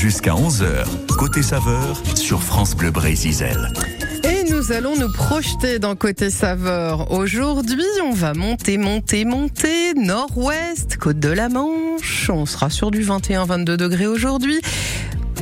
[0.00, 0.84] Jusqu'à 11h,
[1.16, 3.46] côté saveur sur France Bleu Brésil.
[4.24, 7.10] Et nous allons nous projeter dans Côté Saveur.
[7.10, 12.28] Aujourd'hui, on va monter, monter, monter, nord-ouest, côte de la Manche.
[12.28, 14.60] On sera sur du 21-22 degrés aujourd'hui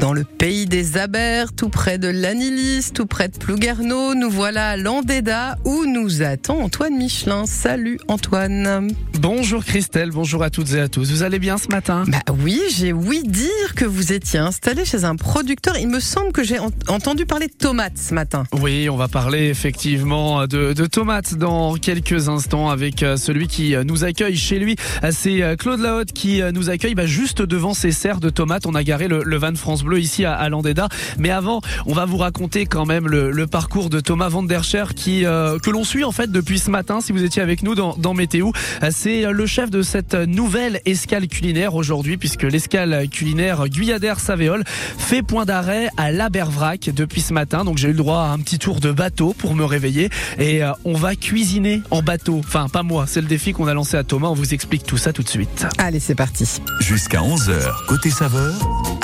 [0.00, 4.14] dans le pays des Abers, tout près de Lanilis, tout près de Plouguerneau.
[4.14, 7.46] Nous voilà à Landéda où nous attend Antoine Michelin.
[7.46, 8.88] Salut Antoine.
[9.20, 11.10] Bonjour Christelle, bonjour à toutes et à tous.
[11.10, 12.04] Vous allez bien ce matin?
[12.08, 15.78] Bah oui, j'ai ouï dire que vous étiez installé chez un producteur.
[15.78, 16.58] Il me semble que j'ai
[16.88, 18.44] entendu parler de tomates ce matin.
[18.60, 23.74] Oui, on va parler effectivement de, de, tomates dans quelques instants avec euh, celui qui
[23.74, 24.76] euh, nous accueille chez lui.
[25.02, 28.66] Euh, c'est Claude Lahotte qui nous accueille bah, juste devant ses serres de tomates.
[28.66, 30.88] On a garé le, le van France Bleu ici à, à Landéda.
[31.18, 34.64] Mais avant, on va vous raconter quand même le, le parcours de Thomas Van der
[34.64, 37.00] Scher qui, euh, que l'on suit en fait depuis ce matin.
[37.00, 38.50] Si vous étiez avec nous dans, dans Météo,
[38.90, 44.64] c'est le chef de cette nouvelle escale culinaire aujourd'hui puisque l'escale culinaire Guyadère Savéole
[44.98, 47.64] fait point d'arrêt à l'Abervrac depuis ce matin.
[47.64, 50.62] Donc j'ai eu le droit à un petit tour de bateau pour me réveiller et
[50.62, 52.40] euh, on va cuisiner en bateau.
[52.44, 54.28] Enfin, pas moi, c'est le défi qu'on a lancé à Thomas.
[54.28, 55.66] On vous explique tout ça tout de suite.
[55.78, 56.48] Allez, c'est parti.
[56.80, 58.54] Jusqu'à 11h, côté saveur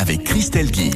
[0.01, 0.91] avec Christelle Guy.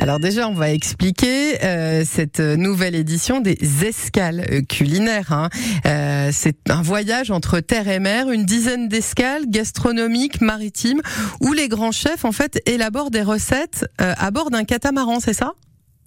[0.00, 5.30] Alors déjà, on va expliquer euh, cette nouvelle édition des escales euh, culinaires.
[5.30, 5.50] Hein.
[5.84, 11.02] Euh, c'est un voyage entre terre et mer, une dizaine d'escales gastronomiques, maritimes,
[11.42, 15.34] où les grands chefs en fait élaborent des recettes euh, à bord d'un catamaran, c'est
[15.34, 15.52] ça?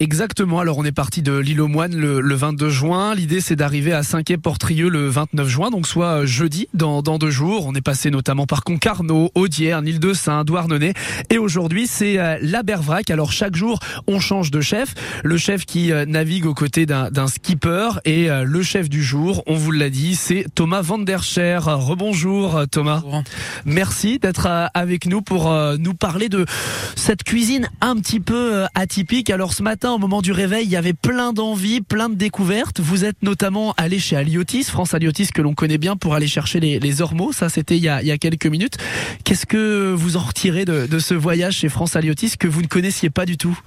[0.00, 0.60] Exactement.
[0.60, 3.16] Alors on est parti de l'île aux Moines le, le 22 juin.
[3.16, 7.66] L'idée c'est d'arriver à Saint-Quay-Portrieux le 29 juin, donc soit jeudi dans, dans deux jours.
[7.66, 10.92] On est passé notamment par Concarneau, Audierne, île de Saint, Douarnenez.
[11.30, 13.10] Et aujourd'hui c'est euh, l'Abervrac.
[13.10, 14.94] Alors chaque jour on change de chef.
[15.24, 19.42] Le chef qui euh, navigue aux côtés d'un skipper et euh, le chef du jour,
[19.48, 21.64] on vous l'a dit, c'est Thomas Van der Scher.
[21.64, 23.00] Rebonjour Thomas.
[23.02, 23.24] Bonjour.
[23.64, 26.46] Merci d'être avec nous pour nous parler de
[26.94, 29.30] cette cuisine un petit peu atypique.
[29.30, 32.80] Alors ce matin au moment du réveil, il y avait plein d'envies, plein de découvertes.
[32.80, 36.60] Vous êtes notamment allé chez Aliotis, France Aliotis que l'on connaît bien pour aller chercher
[36.60, 37.32] les, les ormeaux.
[37.32, 38.76] Ça, c'était il, y a, quelques minutes.
[39.24, 42.66] Qu'est-ce que vous en retirez de, de ce voyage chez France Aliotis que vous ne
[42.66, 43.58] connaissiez pas du tout?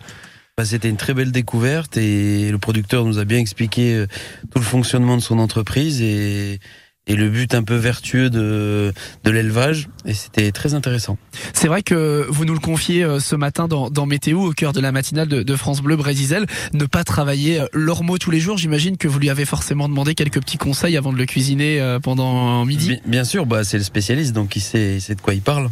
[0.57, 4.07] Bah, C'était une très belle découverte et le producteur nous a bien expliqué euh,
[4.51, 6.59] tout le fonctionnement de son entreprise et
[7.07, 11.17] et le but un peu vertueux de, de l'élevage et c'était très intéressant.
[11.53, 14.71] C'est vrai que vous nous le confiez euh, ce matin dans, dans Météo au cœur
[14.71, 18.57] de la matinale de, de France Bleu Brésil, ne pas travailler l'ormeau tous les jours.
[18.57, 21.99] J'imagine que vous lui avez forcément demandé quelques petits conseils avant de le cuisiner euh,
[21.99, 22.99] pendant midi.
[23.05, 25.69] Bien, sûr, bah c'est le spécialiste donc il sait, il sait de quoi il parle.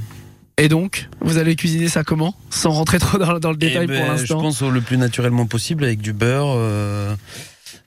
[0.57, 2.35] Et donc, vous allez cuisiner ça comment?
[2.49, 4.41] Sans rentrer trop dans, dans le détail Eh ben, pour Je l'instant.
[4.41, 7.15] pense le plus naturellement possible avec du beurre, euh,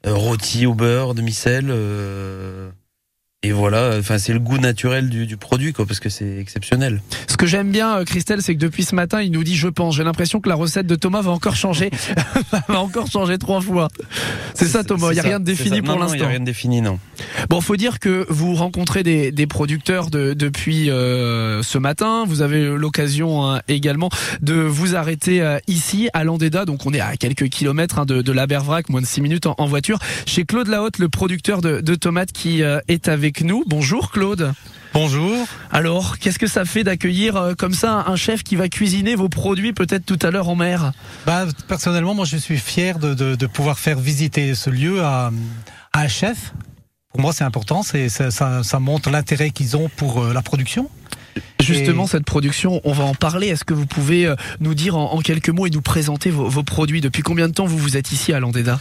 [0.07, 1.67] euh, rôti au beurre, demi-sel.
[1.69, 2.71] Euh,
[3.43, 7.03] et voilà, enfin c'est le goût naturel du, du produit quoi, parce que c'est exceptionnel.
[7.27, 9.69] Ce que j'aime bien, euh, Christelle, c'est que depuis ce matin, il nous dit je
[9.69, 9.97] pense.
[9.97, 11.91] J'ai l'impression que la recette de Thomas va encore changer,
[12.69, 13.89] va encore changer trois fois.
[14.55, 15.09] C'est ça, Thomas.
[15.13, 16.29] Il y a rien de défini pour non, Il y a l'instant.
[16.29, 16.99] rien de défini, non.
[17.49, 22.25] Bon, faut dire que vous rencontrez des, des producteurs de- depuis euh, ce matin.
[22.27, 24.09] Vous avez l'occasion hein, également
[24.41, 26.65] de vous arrêter euh, ici à Landéda.
[26.65, 29.55] Donc, on est à quelques kilomètres hein, de, de l'Abervrac, moins de six minutes en,
[29.59, 29.99] en voiture.
[30.27, 33.65] Chez Claude Lahotte, le producteur de, de tomates qui euh, est avec nous.
[33.67, 34.53] Bonjour, Claude.
[34.95, 35.47] Bonjour.
[35.71, 39.31] Alors, qu'est-ce que ça fait d'accueillir euh, comme ça un chef qui va cuisiner vos
[39.31, 40.93] produits peut-être tout à l'heure en mer?
[41.25, 45.33] Bah, personnellement, moi, je suis fier de, de, de pouvoir faire visiter ce lieu à,
[45.95, 46.53] à un chef.
[47.13, 47.83] Pour moi, c'est important.
[47.83, 50.91] C'est ça, ça, ça montre l'intérêt qu'ils ont pour euh, la production.
[51.61, 53.47] Justement, Et- cette production, on va en parler.
[53.49, 56.49] Est-ce que vous pouvez euh, nous dire en, en quelques mots et nous présenter vos,
[56.49, 57.01] vos produits?
[57.01, 58.79] Depuis combien de temps vous vous êtes ici à Landéda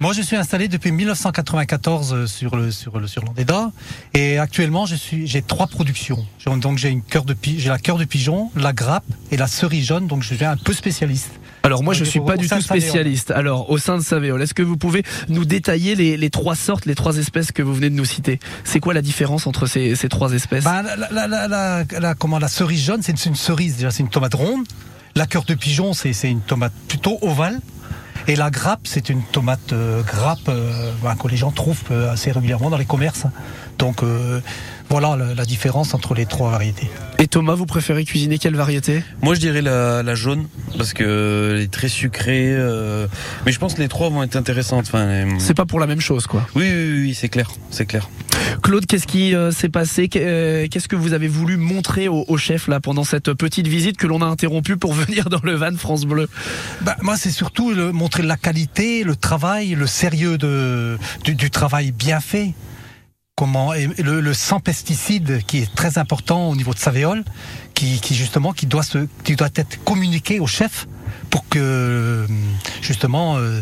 [0.00, 3.70] Moi, je suis installé depuis 1994 sur le sur le sur l'Andéda
[4.14, 6.26] et actuellement, je suis j'ai trois productions.
[6.46, 9.86] Donc, j'ai une cœur de j'ai la cœur de pigeon, la grappe et la cerise
[9.86, 10.08] jaune.
[10.08, 11.30] Donc, je suis un peu spécialiste.
[11.64, 13.30] Alors moi, je suis pas du tout spécialiste.
[13.30, 16.86] Alors au sein de Savéole, est-ce que vous pouvez nous détailler les, les trois sortes,
[16.86, 18.40] les trois espèces que vous venez de nous citer?
[18.64, 20.64] C'est quoi la différence entre ces, ces trois espèces?
[20.64, 23.92] Bah, la, la, la, la, la- comment, la cerise jaune, c'est une, une cerise, déjà,
[23.92, 24.64] c'est une tomate ronde.
[25.14, 27.60] La cœur de pigeon, c'est une tomate plutôt ovale.
[28.28, 32.30] Et la grappe, c'est une tomate euh, grappe euh, que les gens trouvent euh, assez
[32.30, 33.26] régulièrement dans les commerces.
[33.78, 34.40] Donc euh,
[34.92, 36.90] voilà la, la différence entre les trois variétés.
[37.18, 39.02] Et Thomas, vous préférez cuisiner quelle variété?
[39.22, 42.50] Moi, je dirais la, la jaune parce que elle est très sucrée.
[42.52, 43.06] euh,
[43.46, 44.84] mais je pense que les trois vont être intéressantes.
[44.88, 46.46] Enfin, C'est pas pour la même chose, quoi.
[46.54, 48.10] oui, oui, oui, oui, c'est clair, c'est clair.
[48.62, 50.10] Claude, qu'est-ce qui euh, s'est passé?
[50.16, 53.96] Euh, Qu'est-ce que vous avez voulu montrer au, au chef là pendant cette petite visite
[53.96, 56.28] que l'on a interrompue pour venir dans le van France Bleu?
[56.82, 61.50] Bah, moi, c'est surtout le, montrer la qualité, le travail, le sérieux de, du, du
[61.50, 62.52] travail bien fait.
[63.36, 67.24] Comment le, le sans pesticides qui est très important au niveau de Savéole,
[67.74, 70.86] qui, qui justement qui doit se qui doit être communiqué au chef
[71.30, 72.26] pour que
[72.80, 73.60] justement euh,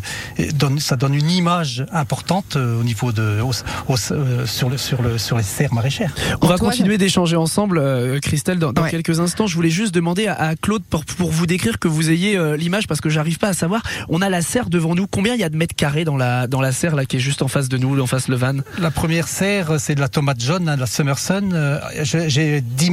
[0.55, 3.52] donne, ça donne une image importante euh, au niveau de au-
[3.93, 6.12] au- euh, sur le sur le sur les serres maraîchères.
[6.41, 8.91] On va continuer d'échanger ensemble, euh, Christelle, dans, dans Ouais.
[8.91, 9.47] quelques instants.
[9.47, 12.56] Je voulais juste demander à, à Claude pour, pour vous décrire que vous ayez euh,
[12.56, 13.82] l'image parce que j'arrive pas à savoir.
[14.08, 15.06] On a la serre devant nous.
[15.06, 17.20] Combien il y a de mètres carrés dans la dans la serre là qui est
[17.20, 18.55] juste en face de nous, en face le van?
[18.79, 21.49] La première serre, c'est de la tomate jaune, hein, de la Summerson.
[21.52, 22.91] Euh, j'ai- J'ai 10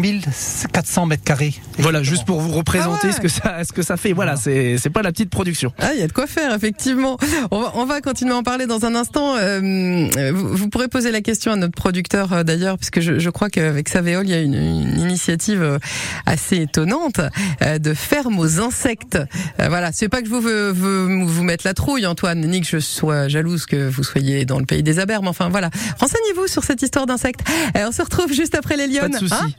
[0.74, 1.54] 400 mètres carrés.
[1.80, 3.13] Voilà, juste pour vous représenter Ah ouais.
[3.13, 4.13] ce que ça ce que ça fait.
[4.13, 5.74] Voilà, c'est c'est pas la petite production.
[5.80, 7.18] Ah, il y a de quoi faire, effectivement.
[7.52, 9.36] On va, on va continuer à en parler dans un instant.
[9.38, 13.30] Euh, vous, vous pourrez poser la question à notre producteur euh, d'ailleurs, puisque je, je
[13.30, 15.80] crois qu'avec Savéol, il y a une, une initiative euh,
[16.26, 17.20] assez étonnante
[17.62, 19.18] euh, de ferme aux insectes.
[19.60, 22.62] Euh, voilà, c'est pas que je vous veux, veux vous mettre la trouille, Antoine, ni
[22.62, 25.70] que je sois jalouse que vous soyez dans le pays des abeilles, mais enfin voilà.
[26.00, 27.42] Renseignez-vous sur cette histoire d'insectes.
[27.76, 29.12] Euh, on se retrouve juste après les Pas lionnes.
[29.12, 29.34] de souci.
[29.34, 29.50] Hein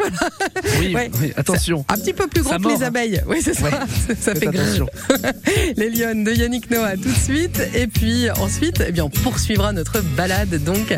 [0.80, 1.10] oui, Ouais.
[1.20, 1.84] oui, attention.
[1.88, 2.88] un petit peu plus grand que mord, les hein.
[2.88, 3.22] abeilles.
[3.26, 3.64] Oui, c'est ça.
[3.64, 3.70] Ouais.
[4.20, 4.52] Ça fait Faites
[5.76, 7.60] Les Lyonnes de Yannick Noah tout de suite.
[7.74, 10.96] Et puis ensuite, eh bien, on poursuivra notre balade donc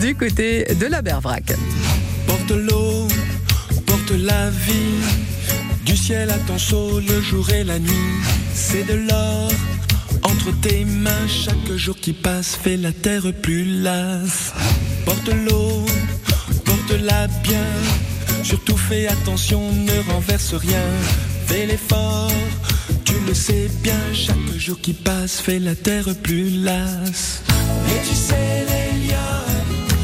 [0.00, 1.52] du côté de la Bervrac.
[2.26, 3.08] Porte l'eau,
[3.86, 5.00] porte la vie.
[5.84, 7.90] Du ciel à ton saut, le jour et la nuit.
[8.54, 9.50] C'est de l'or
[10.22, 11.26] entre tes mains.
[11.28, 14.52] Chaque jour qui passe fait la terre plus lasse.
[15.04, 15.84] Porte l'eau,
[16.64, 17.66] porte-la bien.
[18.42, 20.82] Surtout fais attention, ne renverse rien.
[21.46, 22.30] Fais l'effort,
[23.12, 24.00] tu le sais bien.
[24.12, 27.42] Chaque jour qui passe fait la terre plus lasse.
[27.88, 29.52] Et tu sais, les lions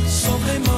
[0.06, 0.77] sont vraiment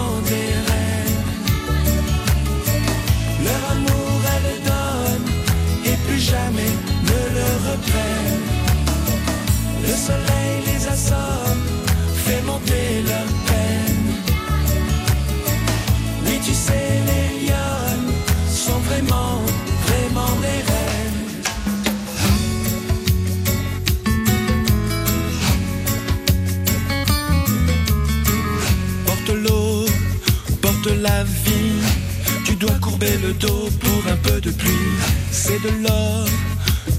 [35.68, 36.26] l'or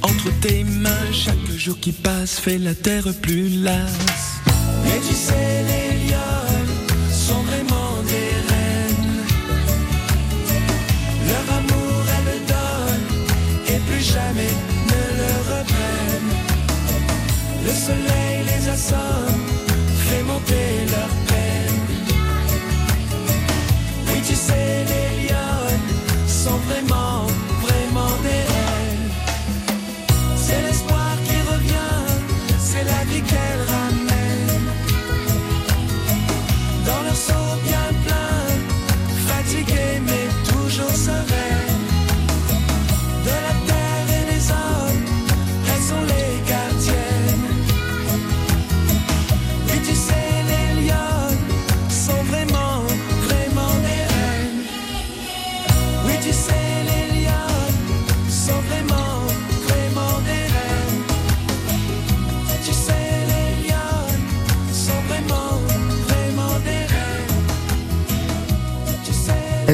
[0.04, 1.12] entre tes mains.
[1.12, 4.42] Chaque jour qui passe fait la terre plus lasse.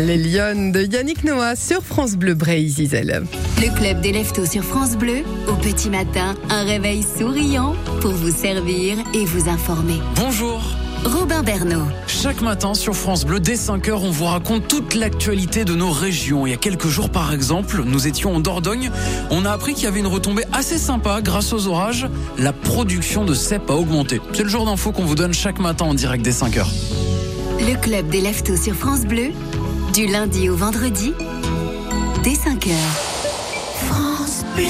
[0.08, 3.26] Les Lyonnes de Yannick Noah sur France Bleu Bray Zizel.
[3.62, 5.18] Le club des leftos sur France Bleu,
[5.50, 10.00] au petit matin, un réveil souriant pour vous servir et vous informer.
[10.16, 10.62] Bonjour
[11.04, 11.84] Robin Bernot.
[12.08, 16.48] Chaque matin sur France Bleu, dès 5h, on vous raconte toute l'actualité de nos régions.
[16.48, 18.90] Il y a quelques jours, par exemple, nous étions en Dordogne.
[19.30, 22.08] On a appris qu'il y avait une retombée assez sympa grâce aux orages.
[22.38, 24.22] La production de cèpes a augmenté.
[24.32, 26.66] C'est le genre d'infos qu'on vous donne chaque matin en direct dès 5h.
[27.60, 29.32] Le club des leftos sur France Bleu,
[29.98, 31.12] du lundi au vendredi,
[32.24, 32.70] dès 5h.
[33.88, 34.66] France Bleu.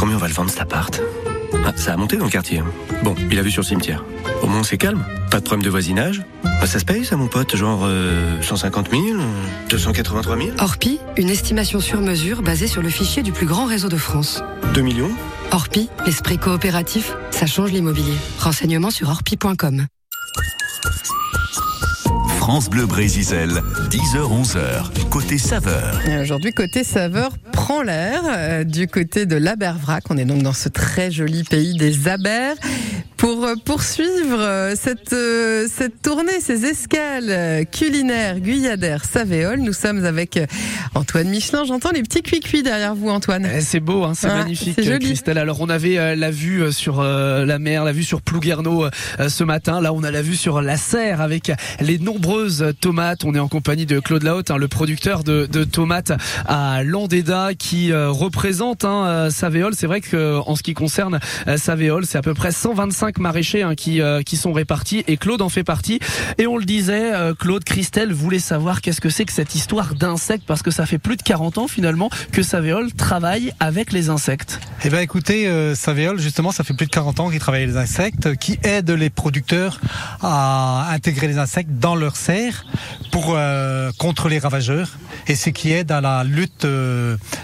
[0.00, 1.00] Combien on va le vendre cet appart?
[1.64, 2.60] Ah, Ça a monté dans le quartier.
[3.04, 4.04] Bon, il a vu sur le cimetière.
[4.42, 5.04] Au moins c'est calme.
[5.30, 6.24] Pas de problème de voisinage.
[6.42, 7.54] Bah, ça se paye ça mon pote?
[7.54, 9.22] Genre euh, 150 000 euh,
[9.70, 13.88] 283 000 Orpi, une estimation sur mesure basée sur le fichier du plus grand réseau
[13.88, 14.42] de France.
[14.74, 15.12] 2 millions?
[15.52, 18.14] Orpi, l'esprit coopératif, ça change l'immobilier.
[18.40, 19.86] Renseignements sur orpi.com.
[22.48, 23.26] France Bleu Brésil,
[23.90, 26.00] 10h-11h, côté saveur.
[26.08, 30.04] Et Aujourd'hui, côté saveur prend l'air euh, du côté de l'Abervrac.
[30.08, 32.56] On est donc dans ce très joli pays des Abers.
[33.18, 40.04] Pour euh, poursuivre euh, cette, euh, cette tournée, ces escales culinaires Guyadère Savéole, nous sommes
[40.04, 40.38] avec
[40.94, 41.64] Antoine Michelin.
[41.64, 43.48] J'entends les petits cuicuis derrière vous, Antoine.
[43.52, 44.76] Eh, C'est beau, hein, c'est Ouais, magnifique.
[45.00, 45.38] Christelle.
[45.38, 48.86] Alors on avait la vue sur la mer, la vue sur Plouguerneau
[49.28, 49.80] ce matin.
[49.80, 53.24] Là, on a la vue sur la serre avec les nombreuses tomates.
[53.24, 56.12] On est en compagnie de Claude Lahaute, hein, le producteur de, de tomates
[56.46, 59.74] à Landéda, qui représente hein, Savéole.
[59.76, 61.18] C'est vrai que en ce qui concerne
[61.56, 65.42] Savéole, c'est à peu près 125 maraîchers hein, qui euh, qui sont répartis et Claude
[65.42, 65.98] en fait partie.
[66.38, 69.94] Et on le disait, euh, Claude, Christelle voulait savoir qu'est-ce que c'est que cette histoire
[69.94, 74.10] d'insectes parce que ça fait plus de 40 ans finalement que Savéole travaille avec les
[74.10, 74.60] insectes.
[74.84, 75.74] Eh bien écoutez, euh,
[76.18, 79.10] justement, ça fait plus de 40 ans qu'il travaille avec les insectes, qui aide les
[79.10, 79.80] producteurs
[80.22, 82.64] à intégrer les insectes dans leur serre
[83.10, 84.90] pour euh, contre les ravageurs.
[85.26, 86.66] Et c'est qui aide à la lutte,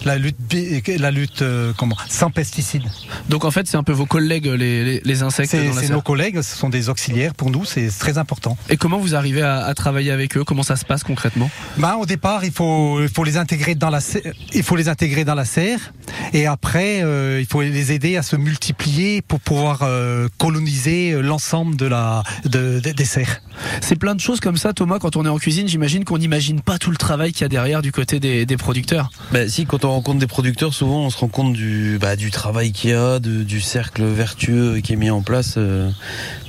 [0.05, 1.45] la lutte, bi- la lutte,
[1.77, 2.85] comment, sans pesticides.
[3.29, 6.41] Donc en fait, c'est un peu vos collègues les, les, les insectes C'est nos collègues,
[6.43, 8.57] ce sont des auxiliaires pour nous, c'est très important.
[8.69, 10.45] Et comment vous arrivez à, à travailler avec eux?
[10.45, 11.51] Comment ça se passe concrètement?
[11.79, 14.89] Ben, au départ, il faut, il faut les intégrer dans la, serre- il faut les
[14.89, 15.93] intégrer dans la serre,
[16.33, 21.77] et après, euh, il faut les aider à se multiplier pour pouvoir euh, coloniser l'ensemble
[21.77, 23.41] de la, de, de- des serres.
[23.81, 24.99] C'est plein de choses comme ça, Thomas.
[24.99, 27.49] Quand on est en cuisine, j'imagine qu'on n'imagine pas tout le travail qu'il y a
[27.49, 29.11] derrière du côté des, des producteurs.
[29.33, 32.31] Bah, si, quand on rencontre des producteurs, souvent on se rend compte du, bah, du
[32.31, 35.44] travail qu'il y a, de- du cercle vertueux qui est mis en place.
[35.57, 35.91] Euh,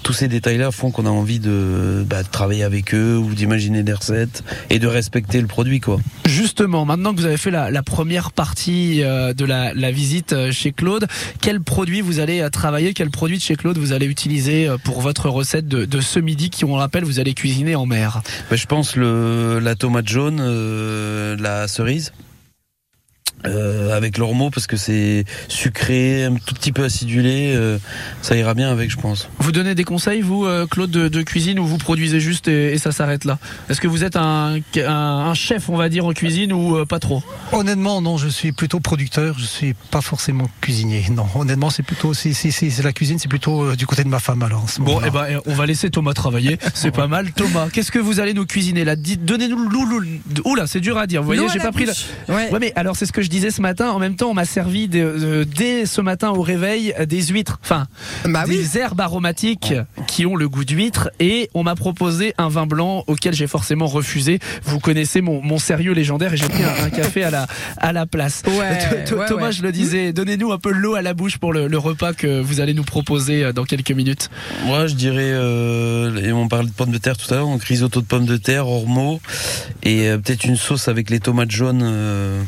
[0.04, 3.84] tous ces détails-là font qu'on a envie de, bah, de travailler avec eux ou d'imaginer
[3.84, 6.00] des recettes et de respecter le produit, quoi.
[6.25, 10.34] Justement, maintenant que vous avez fait la, la première partie euh, de la, la visite
[10.34, 11.08] euh, chez Claude,
[11.42, 15.30] quel produit vous allez travailler Quel produit de chez Claude vous allez utiliser pour votre
[15.30, 18.22] recette de, de ce midi qui, on le rappelle, vous allez cuisiner en mer?
[18.50, 22.12] Bah, je pense le, la tomate jaune, euh, la cerise.
[23.48, 27.78] Euh, avec l'ormeau parce que c'est sucré, un tout petit peu acidulé, euh,
[28.22, 29.30] ça ira bien avec, je pense.
[29.40, 32.74] Vous donnez des conseils, vous, euh, Claude, de, de cuisine, ou vous produisez juste et,
[32.74, 33.38] et ça s'arrête là?
[33.70, 36.86] Est-ce que vous êtes un, un, un chef, on va dire, en cuisine ou euh,
[36.86, 37.24] pas trop?
[37.52, 41.06] Honnêtement, non, je suis plutôt producteur, je suis pas forcément cuisinier.
[41.12, 44.10] Non, honnêtement, c'est plutôt, si, si, c'est la cuisine, c'est plutôt euh, du côté de
[44.10, 44.64] ma femme alors.
[44.64, 46.58] en ce Bon, eh ben, on va laisser Thomas travailler.
[46.74, 47.32] C'est pas mal.
[47.32, 48.96] Thomas, qu'est-ce que vous allez nous cuisiner là?
[48.96, 49.70] Dites- Donnez-nous
[50.46, 51.22] Oula, c'est dur à dire.
[51.22, 51.86] Vous voyez, j'ai pas pris.
[51.86, 51.94] La...
[52.34, 52.50] Ouais.
[52.52, 53.89] Ouais, mais alors c'est ce que je disais ce matin.
[53.92, 57.22] En même temps, on m'a servi de- de- dès ce matin au réveil euh, des
[57.24, 57.86] huîtres, enfin
[58.25, 58.58] Bah oui.
[58.58, 59.74] des herbes aromatiques
[60.08, 63.88] qui ont le goût d'huître, et on m'a proposé un vin blanc auquel j'ai forcément
[63.88, 64.39] refusé.
[64.63, 67.92] Vous connaissez mon, mon sérieux légendaire et j'ai pris un, un café à la à
[67.94, 68.42] la place.
[68.48, 69.51] Ouais, ouais, Thomas, ouais.
[69.51, 72.39] je le disais, donnez-nous un peu l'eau à la bouche pour le, le repas que
[72.42, 74.30] vous allez nous proposer euh, dans quelques minutes.
[74.65, 77.63] Moi, je dirais, euh, et on parlait de pommes de terre tout à l'heure, donc
[77.63, 79.20] risotto de pommes de terre, ormeau,
[79.84, 82.42] et euh, peut-être une sauce avec les tomates jaunes, euh,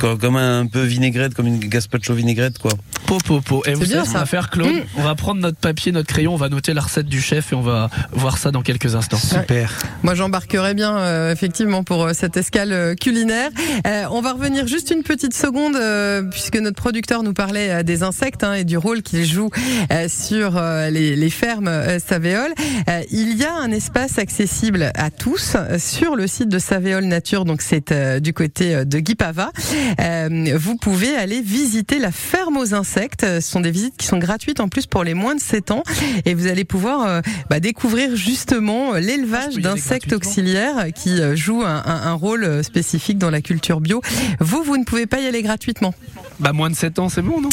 [0.00, 2.70] comme, comme un peu vinaigrette, comme une gazpacho vinaigrette, quoi.
[3.06, 3.62] Po, po, po.
[3.66, 4.82] Et vous bien, savez ce qu'on va faire, Claude Mm.
[4.98, 7.56] On va prendre notre papier, notre crayon, on va noter la recette du chef et
[7.56, 9.16] on va voir ça dans quelques instants.
[9.16, 9.76] Super.
[10.04, 13.50] Moi, j'embarquerai bien, euh, effectivement, pour euh, cette escale euh, culinaire.
[13.86, 17.82] Euh, on va revenir juste une petite seconde, euh, puisque notre producteur nous parlait euh,
[17.82, 19.50] des insectes hein, et du rôle qu'ils jouent
[19.90, 22.52] euh, sur euh, les, les fermes euh, Savéole.
[22.88, 27.44] Euh, il y a un espace accessible à tous sur le site de Savéole Nature,
[27.44, 29.50] donc c'est euh, du côté euh, de Guipava.
[30.10, 33.22] Euh, vous pouvez aller visiter la ferme aux insectes.
[33.24, 35.82] Ce sont des visites qui sont gratuites en plus pour les moins de 7 ans,
[36.24, 41.62] et vous allez pouvoir euh, bah, découvrir justement l'élevage Ah, d'insectes auxiliaires qui euh, jouent
[41.62, 44.02] un, un- un rôle spécifique dans la culture bio.
[44.40, 45.94] Vous, vous ne pouvez pas y aller gratuitement.
[46.40, 47.48] Bah, moins de 7 ans, c'est bon, non?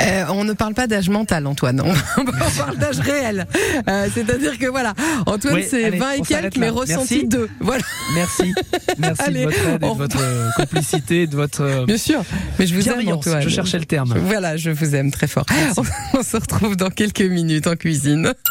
[0.00, 1.80] Euh, on ne parle pas d'âge mental, Antoine.
[1.80, 2.24] On, on
[2.58, 3.46] parle d'âge réel.
[3.88, 4.94] Euh, C'est-à-dire que voilà,
[5.26, 7.28] Antoine, Oui, c'est allez, 20 et quelques, mais ressenti Merci.
[7.28, 7.48] 2.
[7.60, 7.82] Voilà,
[8.14, 8.54] Merci.
[8.98, 12.22] Merci Allez, de votre aide et de votre euh, complicité, de votre bien sûr.
[12.58, 13.08] Mais je vous aime.
[13.08, 13.42] Antoine.
[13.42, 14.14] Je cherchais le terme.
[14.16, 15.46] Voilà, je vous aime très fort.
[15.76, 15.82] On,
[16.18, 18.32] on se retrouve dans quelques minutes en cuisine.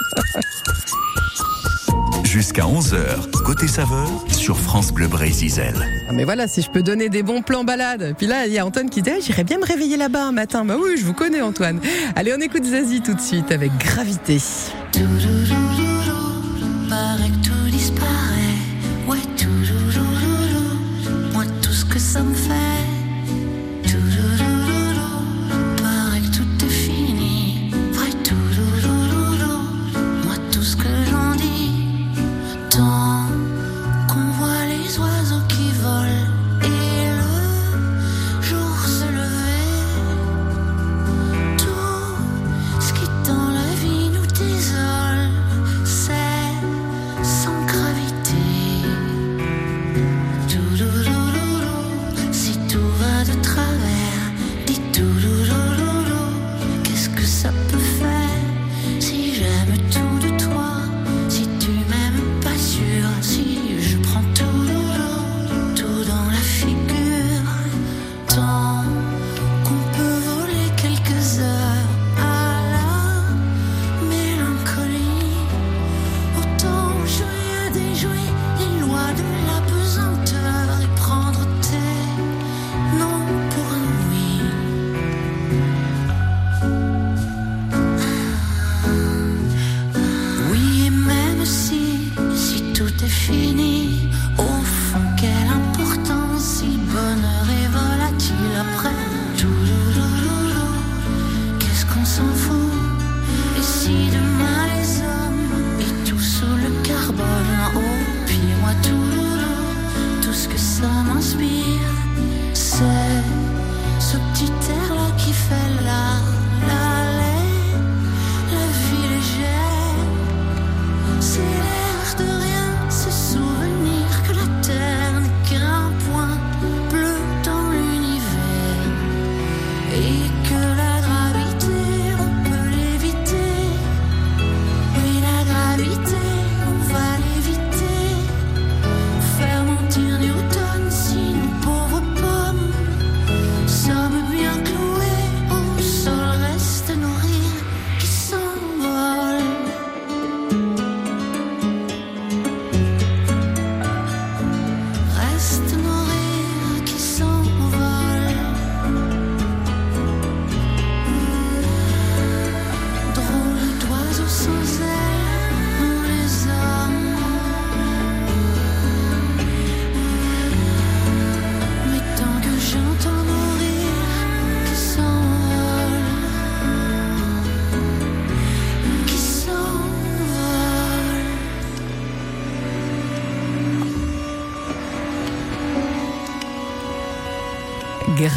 [2.30, 5.74] Jusqu'à 11h, côté saveur sur France Bleu Brésil.
[6.08, 8.14] Ah, mais voilà, si je peux donner des bons plans balades.
[8.20, 10.32] Puis là, il y a Antoine qui dit ah, J'irais bien me réveiller là-bas un
[10.32, 10.64] matin.
[10.64, 11.80] Bah oui, je vous connais, Antoine.
[12.16, 14.38] Allez, on écoute Zazie tout de suite avec gravité.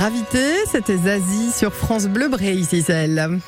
[0.02, 3.38] Gravité, c'était Zazie sur France Bleu Brésil.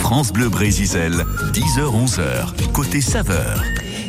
[0.00, 1.12] France Bleu Brésil,
[1.52, 3.62] 10h-11h, côté saveur.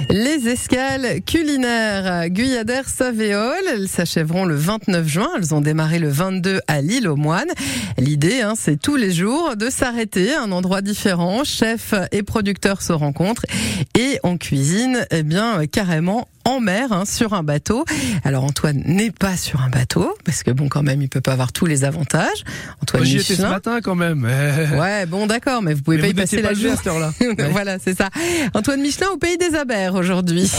[0.10, 5.30] Les escales culinaires Guyadère Savéole, elles s'achèveront le 29 juin.
[5.36, 7.52] Elles ont démarré le 22 à l'île aux Moines.
[7.98, 11.44] L'idée, hein, c'est tous les jours de s'arrêter à un endroit différent.
[11.44, 13.46] Chefs et producteurs se rencontrent
[14.00, 17.86] et on cuisine, eh bien, carrément en mer, hein, sur un bateau.
[18.24, 21.34] Alors Antoine n'est pas sur un bateau parce que bon, quand même, il peut pas
[21.34, 22.44] avoir tous les avantages.
[22.82, 23.50] Antoine Moi, J'y étais ce Michelin.
[23.50, 24.24] matin quand même.
[24.76, 26.70] Ouais, bon, d'accord, mais vous pouvez Mais pas vous y passer la journée.
[26.72, 27.12] à cette heure-là.
[27.22, 27.50] Ouais.
[27.52, 28.10] voilà, c'est ça.
[28.54, 30.52] Antoine Michelin au pays des abers aujourd'hui.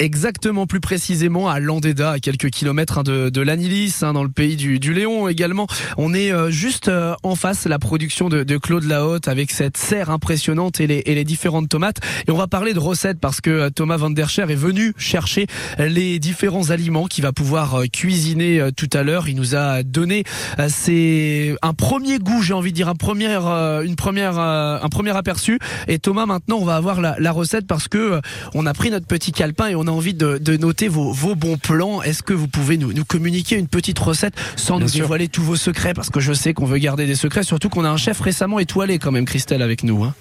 [0.00, 4.30] Exactement, plus précisément à Landéda, à quelques kilomètres hein, de, de l'Anilis, hein, dans le
[4.30, 5.66] pays du, du Léon également.
[5.98, 9.76] On est euh, juste euh, en face la production de, de Claude Lahaute avec cette
[9.76, 11.98] serre impressionnante et les, et les différentes tomates.
[12.26, 14.94] Et on va parler de recettes parce que euh, Thomas Van der Scher est venu
[14.96, 15.46] chercher
[15.78, 19.28] les différents aliments qu'il va pouvoir euh, cuisiner euh, tout à l'heure.
[19.28, 20.24] Il nous a donné
[20.68, 23.36] c'est un premier goût, j'ai envie de dire, un premier,
[23.84, 25.58] une première, un premier aperçu.
[25.88, 28.20] Et Thomas, maintenant, on va avoir la, la recette parce que
[28.54, 31.34] on a pris notre petit calepin et on a envie de, de noter vos, vos
[31.34, 32.02] bons plans.
[32.02, 35.00] Est-ce que vous pouvez nous, nous communiquer une petite recette sans Bien nous sûr.
[35.04, 35.92] dévoiler tous vos secrets?
[35.94, 38.58] Parce que je sais qu'on veut garder des secrets, surtout qu'on a un chef récemment
[38.58, 40.04] étoilé quand même, Christelle, avec nous.
[40.04, 40.14] hein.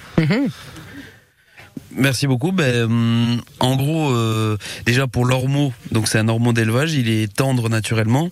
[1.95, 2.51] Merci beaucoup.
[2.51, 7.34] Ben, hum, en gros, euh, déjà pour l'ormeau, donc c'est un ormeau d'élevage, il est
[7.34, 8.29] tendre naturellement.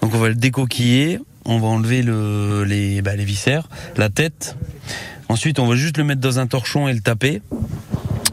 [0.00, 4.56] Donc on va le décoquiller, on va enlever le, les, bah, les viscères, la tête.
[5.28, 7.42] Ensuite, on va juste le mettre dans un torchon et le taper.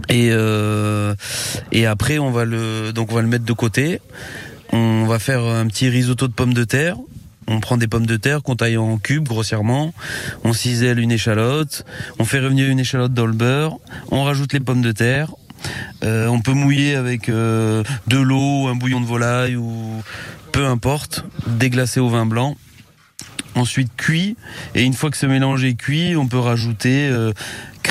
[0.09, 1.13] Et, euh,
[1.71, 4.01] et après, on va le, donc on va le mettre de côté.
[4.71, 6.97] On va faire un petit risotto de pommes de terre.
[7.47, 9.93] On prend des pommes de terre qu'on taille en cubes grossièrement.
[10.43, 11.85] On cisèle une échalote.
[12.19, 13.77] On fait revenir une échalote dans le beurre.
[14.11, 15.31] On rajoute les pommes de terre.
[16.03, 20.01] Euh, on peut mouiller avec euh, de l'eau, un bouillon de volaille ou
[20.51, 22.55] peu importe, déglacé au vin blanc.
[23.55, 24.37] Ensuite cuit
[24.75, 27.11] et une fois que ce mélange est cuit, on peut rajouter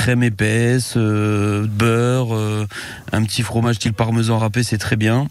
[0.09, 2.67] crème épaisse, euh, beurre, euh,
[3.13, 5.29] un petit fromage style parmesan râpé, c'est très bien,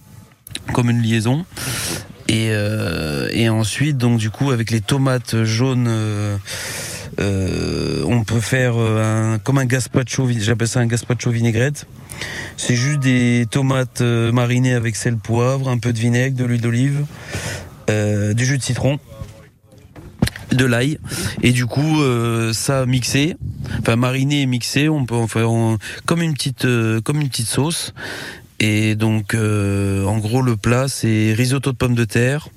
[0.72, 1.46] comme une liaison.
[2.28, 5.90] Et, euh, et ensuite, donc du coup, avec les tomates jaunes,
[7.18, 11.88] on peut faire un, comme un gazpacho, j'appelle ça un gazpacho vinaigrette.
[12.56, 17.06] C'est juste des tomates marinées avec sel, poivre, un peu de vinaigre, de l'huile d'olive,
[17.88, 19.00] du jus de citron
[20.52, 21.00] de l'ail.
[21.44, 23.36] Et du coup euh, ça mixé
[23.80, 25.50] enfin mariné et mixé on peut en faire
[26.06, 27.94] comme une petite euh, comme une petite sauce.
[28.60, 32.50] Et donc euh, en gros le plat c'est risotto de pommes de terre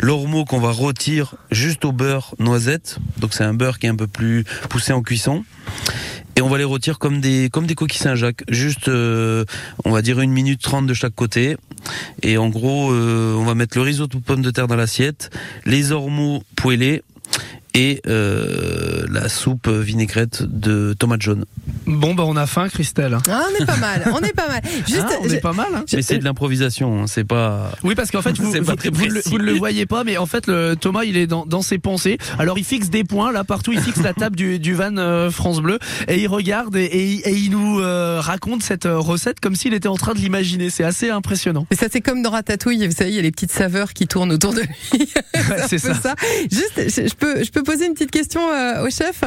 [0.00, 2.98] l'ormeau qu'on va rôtir juste au beurre noisette.
[3.18, 5.44] Donc c'est un beurre qui est un peu plus poussé en cuisson.
[6.36, 8.42] Et on va les rôtir comme des comme des coquilles Saint-Jacques.
[8.48, 9.44] Juste euh,
[9.84, 11.56] on va dire une minute trente de chaque côté.
[12.22, 15.30] Et en gros euh, on va mettre le risotto de pommes de terre dans l'assiette
[15.64, 17.02] les ormeaux poêlés
[17.74, 21.44] et euh, la soupe vinaigrette de tomates jaunes.
[21.86, 23.18] Bon, bah on a faim, Christelle.
[23.28, 24.62] Ah, on est pas mal, on est pas mal.
[24.86, 25.66] Juste, Hein, on je- est pas mal.
[25.74, 25.84] hein.
[25.92, 27.72] Mais c'est de l'improvisation, hein, c'est pas.
[27.82, 30.76] Oui, parce qu'en fait, vous, le- vous ne le voyez pas, mais en fait, le,
[30.76, 32.18] Thomas, il est dans, dans ses pensées.
[32.38, 33.72] Alors, il fixe des points là partout.
[33.72, 37.28] Il fixe la table du, du van euh, France Bleu et il regarde et, et-
[37.28, 40.70] et il nous euh, raconte cette recette comme s'il était en train de l'imaginer.
[40.70, 41.66] C'est assez impressionnant.
[41.70, 44.06] Mais ça, c'est comme dans Ratatouille, vous savez, il y a les petites saveurs qui
[44.06, 44.68] tournent autour de lui.
[45.34, 46.14] Ouais, c'est peu ça.
[46.50, 49.24] Juste, je, je peux, je peux poser une petite question euh, au chef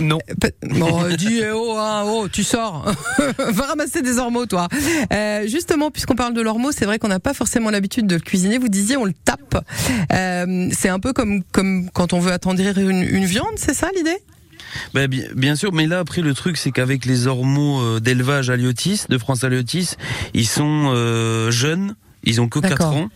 [0.00, 0.18] Non.
[0.62, 2.84] Bon, euh, dis, eh, oh, hein, oh, tu sors.
[3.38, 4.68] Va ramasser des ormeaux, toi.
[5.12, 8.20] Euh, justement, puisqu'on parle de l'ormeau, c'est vrai qu'on n'a pas forcément l'habitude de le
[8.20, 8.58] cuisiner.
[8.58, 9.64] Vous disiez, on le tape.
[10.12, 13.88] Euh, c'est un peu comme, comme quand on veut attendrir une, une viande, c'est ça
[13.96, 14.18] l'idée?
[14.94, 19.04] Ben, bien, sûr, mais là après le truc c'est qu'avec les ormeaux euh, d'élevage Aliotis,
[19.08, 19.96] de France Aliotis,
[20.34, 21.94] ils sont euh, jeunes.
[22.26, 22.94] Ils ont que 4 D'accord.
[22.96, 23.08] ans.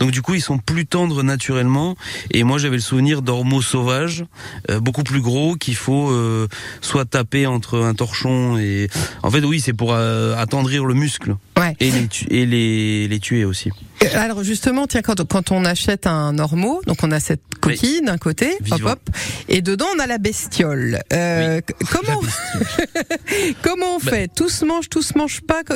[0.00, 1.96] Donc du coup, ils sont plus tendres naturellement.
[2.32, 4.24] Et moi, j'avais le souvenir d'ormeaux sauvages,
[4.70, 6.48] euh, beaucoup plus gros, qu'il faut euh,
[6.80, 8.88] soit taper entre un torchon et...
[9.22, 11.36] En fait, oui, c'est pour euh, attendrir le muscle.
[11.58, 11.74] Ouais.
[11.80, 13.70] Et, les, tu- et les, les tuer aussi.
[14.02, 18.02] Euh, Alors justement, tiens, quand, quand on achète un ormeau, donc on a cette coquille
[18.02, 18.90] d'un côté, hop, Vivant.
[18.92, 19.00] hop,
[19.48, 21.00] et dedans on a la bestiole.
[21.12, 22.20] Euh, Comment
[23.62, 24.30] comment on Bah- fait?
[24.34, 25.62] Tout se mange, tout se mange pas?
[25.64, 25.74] Co-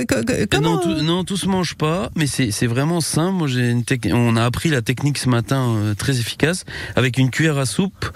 [0.50, 3.32] Comment non, tout, non, tout se mange pas, mais c'est vraiment simple.
[3.38, 6.64] Moi, j'ai une tec- on a appris la technique ce matin euh, très efficace
[6.96, 8.06] avec une cuillère à soupe.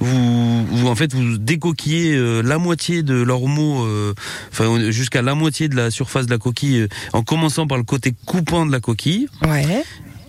[0.00, 4.14] Vous, vous en fait, vous décoquillez euh, la moitié de l'ormeau, euh,
[4.50, 7.84] enfin jusqu'à la moitié de la surface de la coquille, euh, en commençant par le
[7.84, 9.28] côté coupant de la coquille.
[9.42, 9.51] Ouais.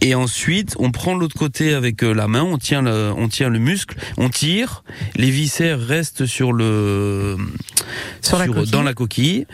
[0.01, 3.47] Et ensuite, on prend l'autre côté avec euh, la main, on tient le, on tient
[3.49, 4.83] le muscle, on tire,
[5.15, 7.37] les viscères restent sur le,
[8.21, 8.71] Sur la coquille.
[8.71, 9.45] dans la coquille.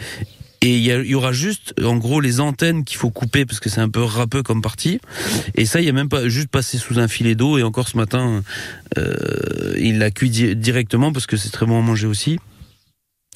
[0.62, 3.80] Et il y, aura juste, en gros, les antennes qu'il faut couper parce que c'est
[3.80, 5.00] un peu râpeux comme partie.
[5.56, 7.58] Et ça, il y a même pas juste passé sous un filet d'eau.
[7.58, 8.44] Et encore ce matin,
[8.98, 12.40] euh, il l'a cuit di- directement parce que c'est très bon à manger aussi.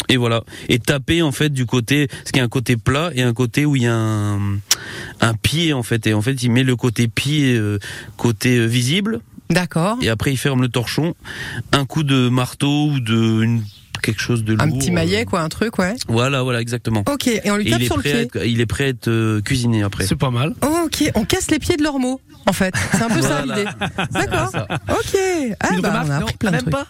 [0.09, 0.43] Et voilà.
[0.69, 3.65] Et taper en fait du côté, qu'il y a un côté plat et un côté
[3.65, 4.59] où il y a un,
[5.21, 6.07] un pied en fait.
[6.07, 7.79] Et en fait, il met le côté pied euh,
[8.17, 9.21] côté euh, visible.
[9.49, 9.97] D'accord.
[10.01, 11.15] Et après, il ferme le torchon.
[11.71, 13.63] Un coup de marteau ou de une,
[14.03, 14.61] quelque chose de lourd.
[14.61, 15.95] Un petit maillet, euh, quoi, un truc, ouais.
[16.07, 17.03] Voilà, voilà, exactement.
[17.11, 18.11] Ok, et on lui tape sur le pied.
[18.11, 20.05] être- il est prêt à être euh, cuisiné après.
[20.05, 20.53] C'est pas mal.
[20.61, 22.73] Ok, on casse les pieds de l'ormeau, en fait.
[22.91, 23.65] C'est un peu ça l'idée.
[24.11, 24.51] D'accord.
[24.89, 25.19] Ok.
[25.59, 26.73] Ah bah, remarque on a Non, plein de même trucs.
[26.75, 26.87] pas.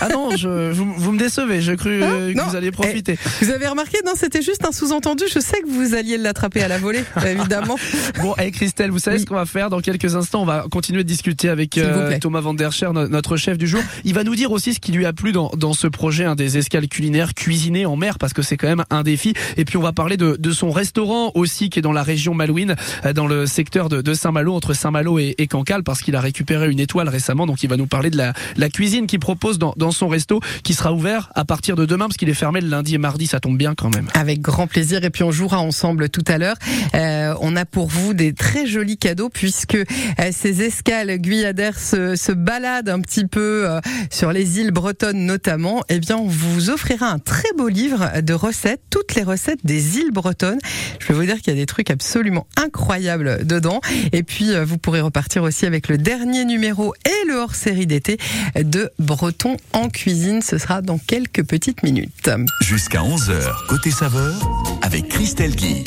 [0.00, 1.60] Ah non, je, vous, vous me décevez.
[1.60, 2.44] Je cru euh, que non.
[2.48, 3.18] vous alliez profiter.
[3.40, 5.24] Vous avez remarqué, non, c'était juste un sous-entendu.
[5.32, 7.76] Je sais que vous alliez l'attraper à la volée, évidemment.
[8.20, 9.22] Bon, et Christelle, vous savez Oui.
[9.22, 12.18] ce qu'on va faire dans quelques instants On va continuer de discuter avec euh.
[12.20, 13.80] Thomas Van der Scher, no- notre chef du jour.
[14.04, 16.34] Il va nous dire aussi ce qui lui a plu dans, dans ce projet, un
[16.34, 19.34] des escales culinaires cuisinées en mer, parce que c'est quand même un défi.
[19.56, 22.34] Et puis on va parler de, de son restaurant aussi, qui est dans la région
[22.34, 26.16] Malouine, euh, dans le secteur de, de Saint-Malo, entre Saint-Malo et, et Cancale, parce qu'il
[26.16, 27.46] a récupéré une étoile récemment.
[27.46, 30.40] Donc il va nous parler de la, la cuisine qu'il propose dans, dans son resto,
[30.62, 33.26] qui sera ouvert à partir de demain, parce qu'il est fermé le lundi et mardi.
[33.26, 34.08] Ça tombe bien quand même.
[34.14, 35.04] Avec grand plaisir.
[35.04, 36.56] Et puis on jouera ensemble tout à l'heure.
[36.94, 39.84] Euh, on a pour vous des très jolis cadeaux puisque euh,
[40.32, 45.82] ces escales guyadères se, se baladent un petit peu euh, sur les îles bretonnes notamment.
[45.88, 50.12] Eh bien, vous offrira un très beau livre de recettes, toutes les recettes des îles
[50.12, 50.58] bretonnes.
[50.98, 53.80] Je peux vous dire qu'il y a des trucs absolument incroyables dedans.
[54.12, 58.18] Et puis, euh, vous pourrez repartir aussi avec le dernier numéro et le hors-série d'été
[58.56, 60.42] de Breton en cuisine.
[60.42, 62.30] Ce sera dans quelques petites minutes.
[62.62, 64.34] Jusqu'à 11h, côté saveur,
[64.82, 65.84] avec Christelle Guy.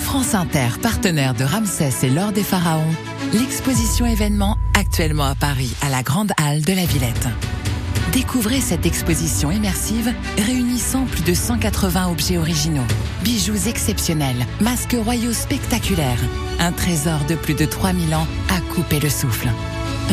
[0.00, 2.94] France Inter, partenaire de Ramsès et l'Or des Pharaons,
[3.32, 7.28] l'exposition événement actuellement à Paris, à la Grande Halle de la Villette.
[8.12, 12.86] Découvrez cette exposition immersive réunissant plus de 180 objets originaux,
[13.22, 16.22] bijoux exceptionnels, masques royaux spectaculaires,
[16.58, 19.48] un trésor de plus de 3000 ans à couper le souffle.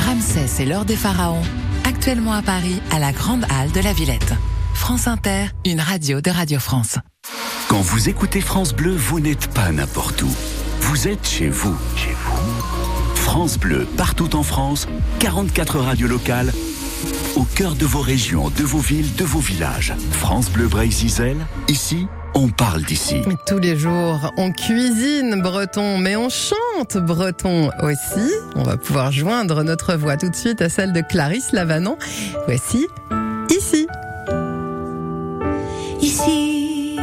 [0.06, 1.42] Ramsès et l'Or des Pharaons,
[1.84, 4.34] actuellement à Paris, à la Grande Halle de la Villette.
[4.74, 6.98] France Inter, une radio de Radio France.
[7.68, 10.30] Quand vous écoutez France Bleu, vous n'êtes pas n'importe où.
[10.82, 11.78] Vous êtes chez vous.
[11.96, 13.16] Chez vous.
[13.16, 14.88] France Bleu, partout en France,
[15.20, 16.52] 44 radios locales,
[17.36, 19.94] au cœur de vos régions, de vos villes, de vos villages.
[20.12, 23.22] France Bleu Bray-Zizel, ici, on parle d'ici.
[23.28, 28.32] Mais Tous les jours, on cuisine breton, mais on chante breton aussi.
[28.56, 31.98] On va pouvoir joindre notre voix tout de suite à celle de Clarisse Lavanon.
[32.46, 32.88] Voici
[33.50, 33.88] ici.
[36.02, 36.98] Ici,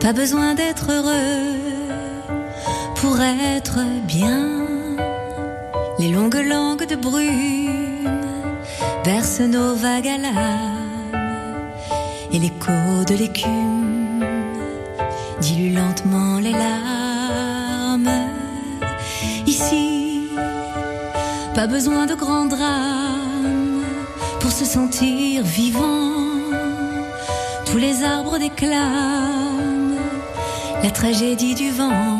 [0.00, 1.56] pas besoin d'être heureux
[2.96, 4.66] pour être bien.
[5.98, 7.65] Les longues langues de brume
[9.06, 11.70] bercent nos vagues à l'âme
[12.32, 14.24] et l'écho de l'écume
[15.40, 18.10] dilue lentement les larmes.
[19.46, 20.28] Ici,
[21.54, 23.84] pas besoin de grands drames
[24.40, 26.10] pour se sentir vivant.
[27.66, 30.00] Tous les arbres déclament
[30.82, 32.18] la tragédie du vent.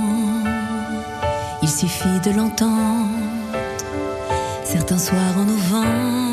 [1.62, 3.09] Il suffit de l'entendre
[4.62, 6.25] certains soirs en novembre.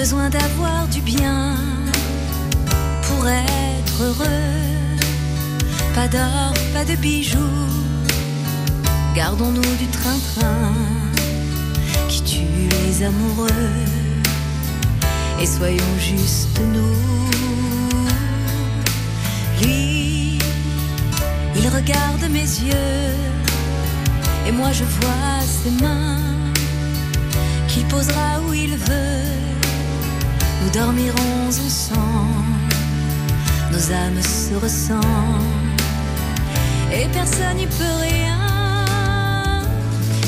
[0.00, 1.56] Besoin d'avoir du bien
[3.06, 4.56] pour être heureux.
[5.94, 7.66] Pas d'or, pas de bijoux.
[9.14, 10.72] Gardons-nous du train-train
[12.08, 13.68] qui tue les amoureux.
[15.38, 16.98] Et soyons juste nous.
[19.60, 20.38] Lui,
[21.58, 23.12] il regarde mes yeux.
[24.46, 26.22] Et moi je vois ses mains
[27.68, 29.39] qu'il posera où il veut.
[30.62, 32.74] Nous dormirons ensemble,
[33.72, 35.04] nos âmes se ressemblent,
[36.92, 38.38] et personne n'y peut rien.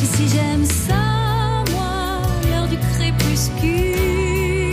[0.03, 1.05] Et si j'aime ça,
[1.73, 4.73] moi, l'heure du crépuscule,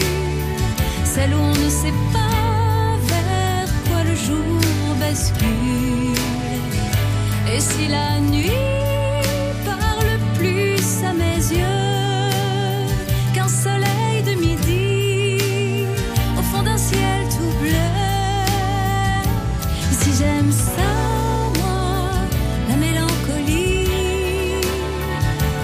[1.04, 6.16] celle où on ne sait pas vers quoi le jour bascule.
[7.54, 8.79] Et si si la nuit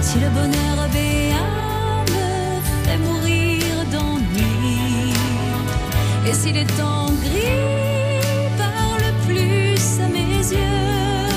[0.06, 2.28] si le bonheur béat me
[2.84, 5.12] fait mourir d'ennui,
[6.28, 7.66] et si les temps gris
[8.56, 11.28] parlent plus à mes yeux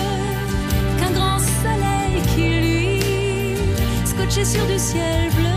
[1.00, 3.02] qu'un grand soleil qui lui
[4.06, 5.49] scotché sur du ciel bleu.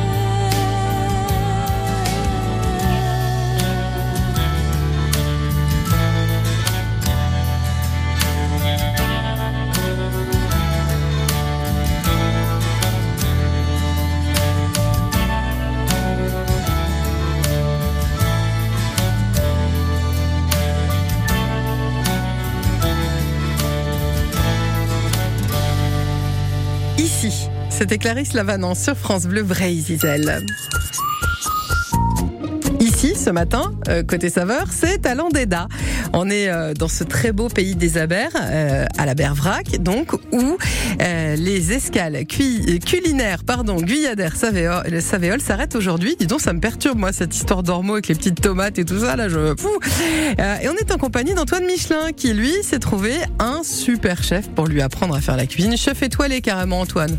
[27.83, 30.47] C'était Clarisse Lavanant sur France Bleu Bray-Zizel.
[32.79, 35.67] Ici, ce matin, euh, côté saveur, c'est à Landéda.
[36.13, 40.13] On est euh, dans ce très beau pays des Abers, euh, à la Bervrac, donc,
[40.31, 40.59] où
[41.01, 46.15] les escales culinaires, pardon, Guyadère, Savéol, le Savéol s'arrêtent aujourd'hui.
[46.17, 49.01] Dis donc, ça me perturbe, moi, cette histoire d'ormeaux avec les petites tomates et tout
[49.01, 49.55] ça, là, je...
[50.63, 54.69] Et on est en compagnie d'Antoine Michelin, qui, lui, s'est trouvé un super chef pour
[54.69, 55.77] lui apprendre à faire la cuisine.
[55.77, 57.17] Chef étoilé, carrément, Antoine.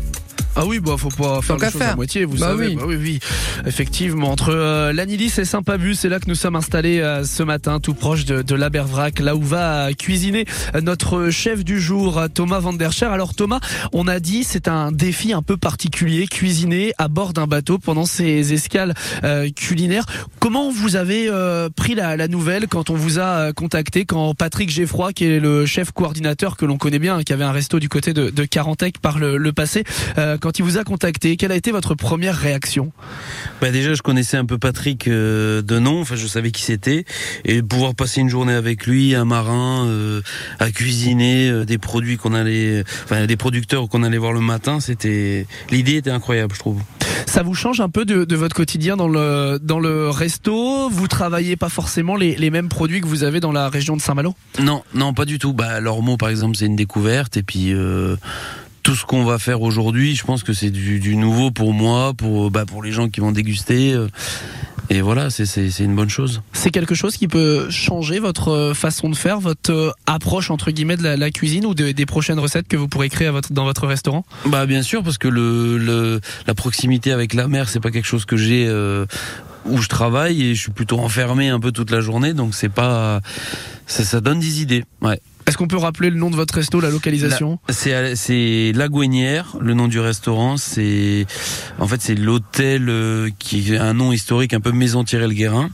[0.56, 1.96] Ah oui, bah faut pas faire les à faire.
[1.96, 2.68] moitié, vous Bah savez.
[2.68, 2.76] oui.
[2.76, 3.18] Bah oui, oui.
[3.66, 7.80] Effectivement, entre euh, l'Anilis et Saint-Pabus, c'est là que nous sommes installés euh, ce matin,
[7.80, 10.44] tout proche de, de l'Abervrac, là où va cuisiner
[10.76, 13.10] euh, notre chef du jour, euh, Thomas Van der Scher.
[13.10, 13.58] Alors Thomas,
[13.92, 18.06] on a dit c'est un défi un peu particulier, cuisiner à bord d'un bateau pendant
[18.06, 18.94] ces escales
[19.24, 20.06] euh, culinaires.
[20.38, 24.34] Comment vous avez euh, pris la, la nouvelle quand on vous a euh, contacté, quand
[24.34, 27.80] Patrick Geffroy, qui est le chef coordinateur que l'on connaît bien, qui avait un resto
[27.80, 29.82] du côté de, de Carantec par le, le passé,
[30.24, 32.92] euh, quand il vous a contacté, quelle a été votre première réaction?
[33.60, 37.04] Bah déjà, je connaissais un peu Patrick euh, de nom, enfin je savais qui c'était,
[37.44, 40.22] et pouvoir passer une journée avec lui, un marin, euh,
[40.58, 45.46] à cuisiner des produits qu'on allait, enfin des producteurs qu'on allait voir le matin, c'était
[45.70, 46.82] l'idée était incroyable, je trouve.
[47.26, 50.88] Ça vous change un peu de, de votre quotidien dans le dans le resto?
[50.90, 54.00] Vous travaillez pas forcément les, les mêmes produits que vous avez dans la région de
[54.00, 54.34] Saint-Malo?
[54.60, 55.52] Non, non, pas du tout.
[55.52, 57.36] Bah, l'ormeau, par exemple, c'est une découverte.
[57.36, 58.16] Et puis, euh,
[58.84, 62.12] tout ce qu'on va faire aujourd'hui, je pense que c'est du, du nouveau pour moi,
[62.14, 63.92] pour, bah, pour les gens qui vont déguster.
[63.94, 64.06] euh,
[64.90, 65.46] Et voilà, c'est-
[65.80, 66.42] une bonne chose.
[66.52, 70.70] C'est quelque chose qui peut changer votre euh, façon de faire, votre euh, approche entre
[70.70, 73.32] guillemets de la, la cuisine ou de- des prochaines recettes que vous pourrez créer à
[73.32, 74.26] votre, dans votre restaurant?
[74.44, 78.04] Bah, bien sûr, parce que le, le, la proximité avec la mer, c'est pas quelque
[78.06, 78.66] chose que j'ai.
[78.68, 79.06] euh,
[79.66, 82.68] où je travaille et je suis plutôt enfermé un peu toute la journée, donc c'est
[82.68, 83.22] pas,
[83.86, 84.84] ça, ça donne des idées.
[85.00, 85.18] Ouais.
[85.46, 87.58] Est-ce qu'on peut rappeler le nom de votre resto, la localisation?
[87.68, 90.56] C'est c'est La Gouenière, le nom du restaurant.
[90.56, 91.26] C'est
[91.78, 95.70] en fait c'est l'hôtel euh, qui a un nom historique un peu Maison Thierry Guérin.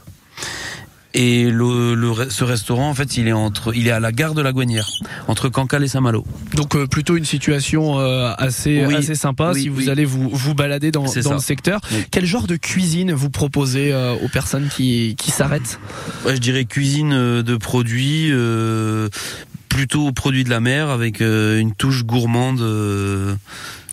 [1.13, 4.33] Et le, le ce restaurant, en fait, il est entre, il est à la gare
[4.33, 4.89] de la Gouenière,
[5.27, 6.25] entre Cancale et Saint-Malo.
[6.55, 8.95] Donc euh, plutôt une situation euh, assez Oui.
[8.95, 9.91] assez sympa Oui, si vous oui.
[9.91, 11.81] allez vous vous balader dans, dans le secteur.
[12.13, 15.81] Quel genre de cuisine vous proposez euh, aux personnes qui qui s'arrêtent?
[16.25, 18.31] Ouais, je dirais cuisine de produits,
[19.71, 23.35] plutôt produits de la mer avec euh, une touche gourmande, euh,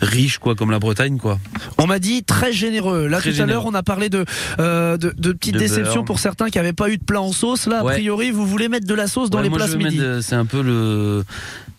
[0.02, 1.40] riche quoi, comme la Bretagne quoi.
[1.78, 3.08] On m'a dit très généreux.
[3.08, 4.26] Là Très tout à l'heure on a parlé de
[4.60, 6.06] euh, de, de petites De déceptions beurre.
[6.06, 7.68] pour certains qui avaient pas eu de plat en sauce.
[7.68, 10.02] Là a priori vous voulez mettre de la sauce dans Ouais, les plats midi.
[10.22, 11.24] C'est un peu le,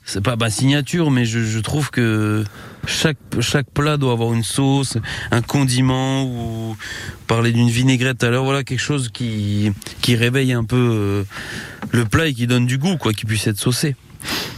[0.04, 2.44] c'est pas ma signature, mais je, je trouve que
[2.88, 4.96] chaque chaque plat doit avoir une sauce,
[5.30, 6.76] un condiment ou
[7.26, 8.44] parler d'une vinaigrette l'heure.
[8.44, 11.24] Voilà quelque chose qui qui réveille un peu euh,
[11.92, 13.94] le plat et qui donne du goût, quoi, qui puisse être saucé.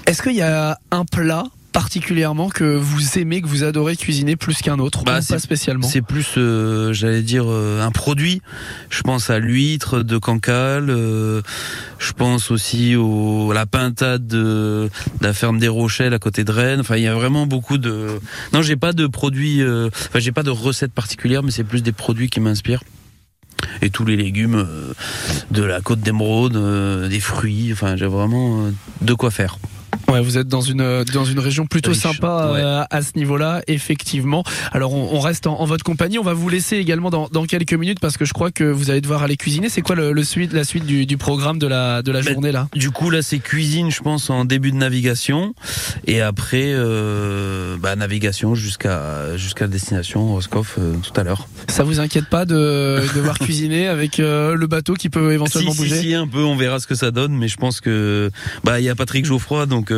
[0.06, 4.60] Est-ce qu'il y a un plat particulièrement que vous aimez, que vous adorez cuisiner plus
[4.62, 8.42] qu'un autre Bah, pas spécialement C'est plus, euh, j'allais dire, euh, un produit.
[8.90, 10.90] Je pense à l'huître de Cancale.
[10.90, 11.42] euh,
[11.98, 16.44] je pense aussi au, à la pintade de, de la ferme des Rochelles à côté
[16.44, 16.80] de Rennes.
[16.80, 18.06] Enfin, il y a vraiment beaucoup de.
[18.52, 19.62] Non, j'ai pas de produits.
[19.62, 22.82] Enfin, j'ai pas de recette particulière, mais c'est plus des produits qui m'inspirent.
[23.82, 24.66] Et tous les légumes
[25.50, 27.70] de la côte d'Émeraude, des fruits.
[27.72, 28.64] Enfin, j'ai vraiment
[29.02, 29.58] de quoi faire.
[30.10, 32.60] Ouais, vous êtes dans une dans une région plutôt Riche, sympa ouais.
[32.60, 34.42] euh, à ce niveau-là, effectivement.
[34.72, 36.18] Alors on, on reste en, en votre compagnie.
[36.18, 38.90] On va vous laisser également dans, dans quelques minutes parce que je crois que vous
[38.90, 39.68] allez devoir aller cuisiner.
[39.68, 42.52] C'est quoi le, le suite la suite du, du programme de la de la journée
[42.52, 42.68] là?
[42.74, 45.54] Du coup, là, c'est cuisine, je pense, en début de navigation.
[46.06, 51.46] Et après, euh, bah, navigation jusqu'à jusqu'à destination, Roscoff, euh, tout à l'heure.
[51.68, 55.82] Ça vous inquiète pas de devoir cuisiner avec le bateau qui peut éventuellement Si, si,
[55.88, 56.00] bouger?
[56.00, 57.32] si, un peu, on verra ce que ça donne.
[57.36, 58.30] Mais je pense que
[58.64, 59.92] bah il y a Patrick Geoffroy, donc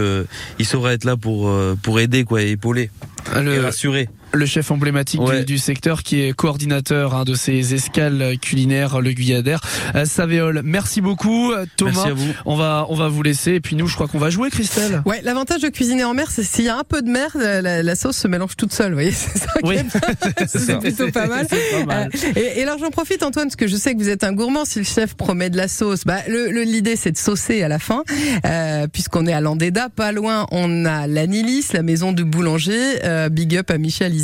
[0.58, 2.90] il saura être là pour euh, pour aider quoi, et épauler,
[3.34, 4.08] Le- et rassurer.
[4.34, 5.44] Le chef emblématique du- Ouais.
[5.44, 9.60] du, secteur qui est coordinateur hein, de ces escales culinaires le Guyadère
[9.94, 10.62] euh, Savéol.
[10.64, 11.92] Merci beaucoup euh, Thomas.
[11.92, 12.32] Merci à vous.
[12.46, 15.02] On va on va vous laisser et puis nous je crois qu'on va jouer Christelle.
[15.06, 17.94] Ouais, l'avantage de cuisiner en mer, c'est s'il y a un peu de mer, la,
[17.94, 18.88] sauce se mélange toute seule.
[18.92, 19.76] Vous voyez, c'est ça qui Oui.
[20.46, 21.46] C'est plutôt pas mal.
[21.48, 22.10] C'est pas mal.
[22.14, 24.32] Euh, et, et alors j'en profite Antoine, parce que je sais que vous êtes un
[24.32, 24.64] gourmand.
[24.64, 27.68] Si le chef promet de la sauce, bah le le- l'idée c'est de saucer à
[27.68, 28.02] la fin,
[28.46, 30.46] euh, puisqu'on est à Landéda, pas loin.
[30.50, 33.04] On a l'Anilis, la maison du boulanger.
[33.04, 34.14] Euh, big up à Michel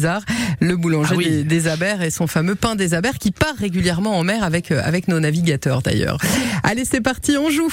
[0.60, 1.24] Le boulanger Ah oui.
[1.28, 4.70] des, des Abers et son fameux pain des Abers qui part régulièrement en mer avec
[4.70, 6.18] euh, avec nos navigateurs d'ailleurs.
[6.62, 7.72] Allez, c'est parti, on joue.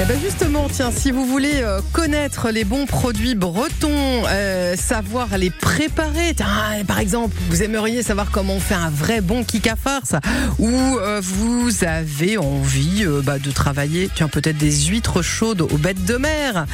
[0.00, 5.36] Eh ben justement, tiens, si vous voulez euh, connaître les bons produits bretons, euh, savoir
[5.38, 6.48] les préparer, tiens,
[6.88, 10.14] par exemple, vous aimeriez savoir comment on fait un vrai bon kick à farce,
[10.58, 16.04] ou euh, vous avez envie bah, de travailler, tiens, peut-être des huîtres chaudes aux bêtes
[16.04, 16.66] de mer,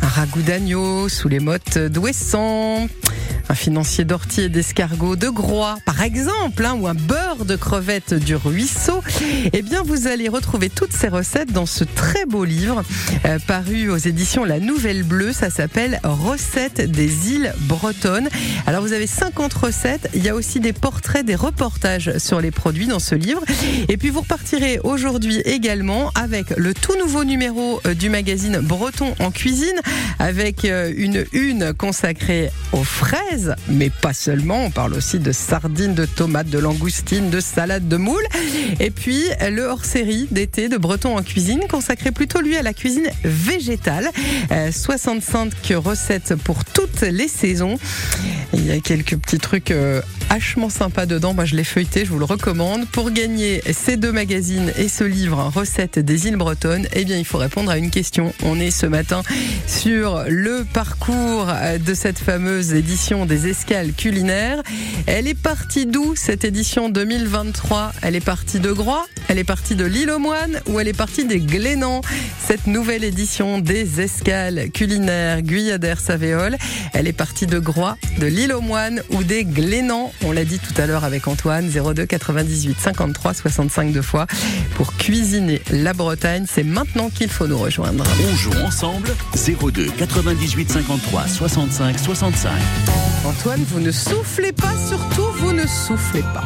[0.00, 2.86] un ragoût d'agneau sous les mottes d'Ouessant,
[3.52, 8.14] un financier d'ortie et d'escargot de Groix, par exemple, hein, ou un beurre de crevettes
[8.14, 9.02] du ruisseau,
[9.52, 12.82] eh bien, vous allez retrouver toutes ces recettes dans ce très beau livre
[13.26, 15.34] euh, paru aux éditions La Nouvelle Bleue.
[15.34, 18.30] Ça s'appelle Recettes des îles bretonnes.
[18.66, 20.08] Alors, vous avez 50 recettes.
[20.14, 23.42] Il y a aussi des portraits, des reportages sur les produits dans ce livre.
[23.90, 29.14] Et puis, vous repartirez aujourd'hui également avec le tout nouveau numéro euh, du magazine Breton
[29.20, 29.78] en cuisine
[30.18, 34.64] avec euh, une une consacrée aux fraises, mais pas seulement.
[34.64, 38.26] On parle aussi de sardines, de tomates, de langoustines, de salades, de moules.
[38.80, 43.08] Et puis le hors-série d'été de Breton en cuisine, consacré plutôt lui à la cuisine
[43.24, 44.10] végétale.
[44.50, 47.78] Euh, 65 recettes pour toutes les saisons.
[48.54, 51.34] Il y a quelques petits trucs euh, hachement sympas dedans.
[51.34, 52.86] Moi, je l'ai feuilleté, je vous le recommande.
[52.88, 57.18] Pour gagner ces deux magazines et ce livre, hein, Recettes des îles bretonnes, eh bien,
[57.18, 58.32] il faut répondre à une question.
[58.42, 59.22] On est ce matin
[59.66, 64.62] sur le parcours euh, de cette fameuse édition des escales culinaires.
[65.06, 69.74] Elle est partie d'où cette édition 2023 Elle est partie de Groix Elle est partie
[69.74, 72.02] de l'île aux Moines Ou elle est partie des Glénans?
[72.46, 76.56] Cette nouvelle édition des escales culinaires Guyadère Savéol
[76.92, 80.12] Elle est partie de Groix, de l'île aux Moines ou des Glénans?
[80.24, 84.26] On l'a dit tout à l'heure avec Antoine 02 98 53 65 deux fois
[84.74, 86.44] pour cuisiner la Bretagne.
[86.48, 88.04] C'est maintenant qu'il faut nous rejoindre.
[88.30, 92.50] On joue ensemble 02 98 53 65 65.
[93.24, 96.44] Antoine, vous ne soufflez pas, surtout vous ne soufflez pas.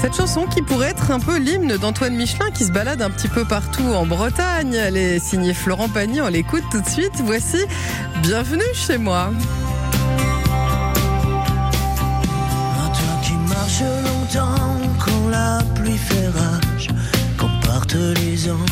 [0.00, 3.28] Cette chanson qui pourrait être un peu l'hymne d'Antoine Michelin qui se balade un petit
[3.28, 4.74] peu partout en Bretagne.
[4.74, 7.12] Elle est signée Florent Pagny, on l'écoute tout de suite.
[7.24, 7.58] Voici
[8.22, 9.30] Bienvenue chez moi.
[12.76, 16.88] Toi qui marches longtemps quand la pluie fait rage,
[17.38, 18.66] quand partent les ans,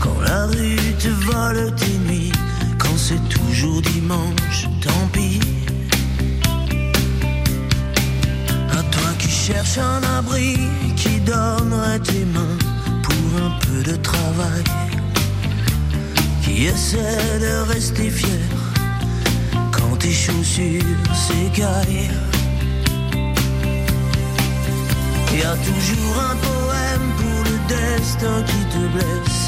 [0.00, 2.27] quand la rue te vole tes nuits,
[3.08, 5.40] c'est toujours dimanche, tant pis.
[8.70, 10.58] À toi qui cherches un abri,
[10.94, 12.58] qui donnerait tes mains
[13.02, 14.64] pour un peu de travail,
[16.42, 18.46] qui essaie de rester fier
[19.72, 20.82] quand tes chaussures
[21.14, 22.10] s'écaillent.
[25.34, 29.47] Y a toujours un poème pour le destin qui te blesse.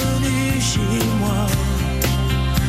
[0.00, 1.46] Bienvenue chez moi,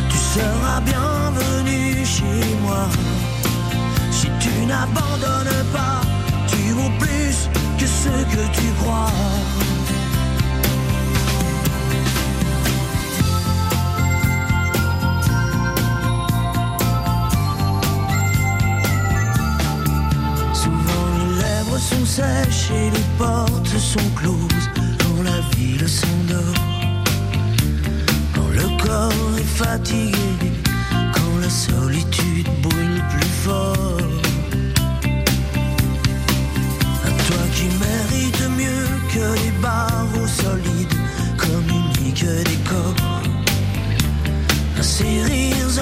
[0.09, 2.89] tu seras bienvenu chez moi.
[4.11, 6.01] Si tu n'abandonnes pas,
[6.47, 9.11] tu vaux plus que ce que tu crois.
[20.53, 26.70] Souvent les lèvres sont sèches et les portes sont closes quand la ville s'endort.
[28.85, 30.51] Corps est fatigué,
[31.13, 33.97] quand la solitude brûle plus fort.
[37.05, 40.97] À toi qui mérites mieux que les barreaux solides,
[41.37, 43.21] communique des corps.
[44.79, 45.79] À ces rires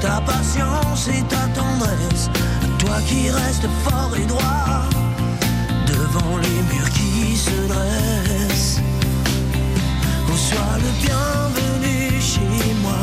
[0.00, 2.30] ta patience et ta tendresse.
[2.78, 4.88] Toi qui restes fort et droit
[5.86, 8.80] devant les murs qui se dressent.
[10.28, 13.00] Oh, sois le bienvenu chez moi.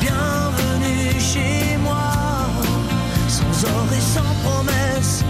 [0.00, 2.12] Bienvenue chez moi.
[3.28, 5.24] Sans or et sans promesse,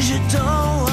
[0.00, 0.85] j'ai tant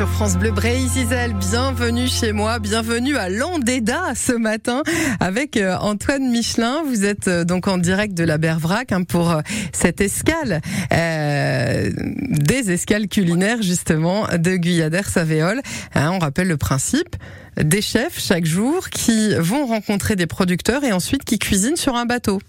[0.00, 4.82] sur France Bleu Bray Zizel, bienvenue chez moi, bienvenue à Landéda ce matin
[5.20, 6.82] avec euh, Antoine Michelin.
[6.86, 9.42] Vous êtes euh, donc en direct de la Bervrac hein, pour euh,
[9.74, 15.60] cette escale, euh, des escales culinaires justement de Guyadère Savéole.
[15.94, 17.16] Hein, on rappelle le principe
[17.62, 22.06] des chefs chaque jour qui vont rencontrer des producteurs et ensuite qui cuisinent sur un
[22.06, 22.40] bateau.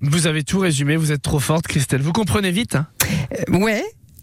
[0.00, 2.02] Vous avez tout résumé, vous êtes trop forte, Christelle.
[2.02, 2.76] Vous comprenez vite.
[2.76, 2.86] hein?
[3.50, 3.82] Euh, ouais.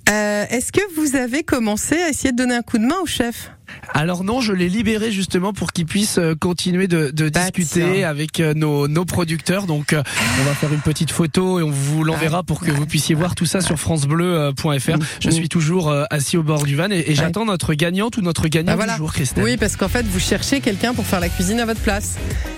[0.09, 3.05] Euh, Est-ce que vous avez commencé à essayer de donner un coup de main au
[3.05, 3.51] chef?
[3.93, 8.41] Alors non, je l'ai libéré justement pour qu'il puisse euh, continuer de, de discuter avec
[8.41, 9.65] euh, nos, nos producteurs.
[9.65, 13.15] Donc on va faire une petite photo et on vous l'enverra pour que vous puissiez
[13.15, 14.97] voir tout ça sur francebleu.fr.
[15.21, 18.49] Je suis toujours assis au bord du van et, et j'attends notre gagnante ou notre
[18.49, 18.93] gagnant Ah, voilà.
[18.93, 19.43] du jour, Christelle.
[19.45, 22.15] Oui, parce qu'en fait, vous cherchez quelqu'un pour faire la cuisine à votre place.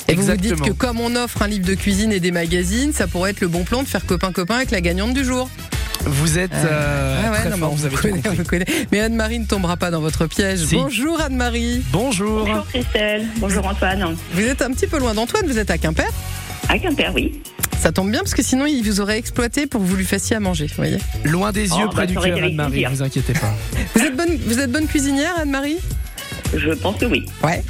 [0.08, 0.68] Et vous vous dites Exactement.
[0.68, 3.48] que comme on offre un livre de cuisine et des magazines, ça pourrait être le
[3.50, 5.48] bon plan de faire copain-copain avec la gagnante du jour.
[6.06, 8.30] Vous êtes euh, Ah ouais, très non, mais fort, on vous avez tout connaît, compris.
[8.32, 8.66] on vous connaît.
[8.92, 10.60] Mais Anne-Marie ne tombera pas dans votre piège.
[10.66, 10.76] Si.
[10.76, 11.82] Bonjour Anne-Marie.
[11.92, 12.46] Bonjour.
[12.46, 14.16] Bonjour Christelle, bonjour Antoine.
[14.34, 16.08] Vous êtes un petit peu loin d'Antoine, vous êtes à Quimper
[16.70, 17.42] À Quimper, oui.
[17.80, 20.36] Ça tombe bien parce que sinon il vous aurait exploité pour que vous lui fassiez
[20.36, 20.98] à manger, vous voyez.
[21.26, 23.54] Loin des Oh, yeux, bah, près du cœur, Anne-Marie, vous inquiétez pas.
[23.96, 25.78] Vous êtes bonne, vous êtes bonne cuisinière Anne-Marie?
[26.56, 27.26] Je pense que oui.
[27.44, 27.64] Ouais.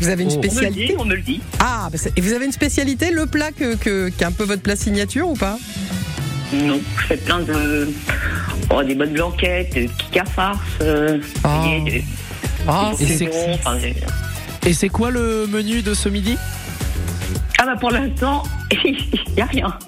[0.00, 0.34] Vous avez une Oh.
[0.34, 1.40] On me le spécialité dit, on me le dit.
[1.60, 4.32] Ah, bah c'est- et vous avez une spécialité, le plat que, que, qui est un
[4.32, 5.56] peu votre plat signature ou pas?
[6.54, 7.88] Non, je fais plein de.
[8.70, 9.76] Oh, des bonnes blanquettes.
[10.80, 12.04] Euh, vous voyez, des-
[12.66, 13.76] Ah, c'est enfin,
[14.66, 16.36] Et c'est quoi le menu de ce midi?
[17.58, 18.42] Ah bah pour l'instant,
[18.84, 18.96] il
[19.36, 19.78] n'y a rien.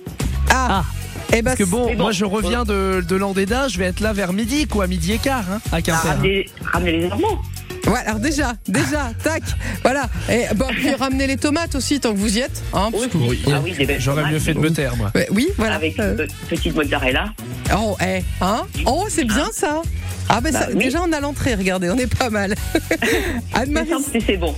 [0.50, 0.84] Ah,
[1.32, 4.12] Eh ben, Parce que bon, moi je reviens de, de Landéda, je vais être là
[4.12, 6.08] vers midi, quoi, midi et quart, hein, à Ah, Quimper.
[6.10, 7.38] ramenez, ramenez les Allemands.
[7.86, 9.42] Ouais, alors déjà, déjà, tac,
[9.82, 10.08] voilà.
[10.28, 12.62] Et bon, puis ramenez les tomates aussi tant que vous y êtes.
[12.72, 15.12] Hein, parce que- Oui, Ah oui, J'aurais mieux fait de me taire, moi.
[15.30, 15.76] Oui, voilà.
[15.76, 17.32] Avec Euh, une petite mozzarella.
[17.76, 18.62] Oh, eh, hein?
[18.86, 19.82] Oh, c'est bien ça.
[20.28, 20.82] Ah ben Bah ça- oui.
[20.84, 22.56] déjà on a l'entrée, regardez, on est pas mal.
[23.54, 23.90] Anne-Marie,
[24.26, 24.52] C'est bon.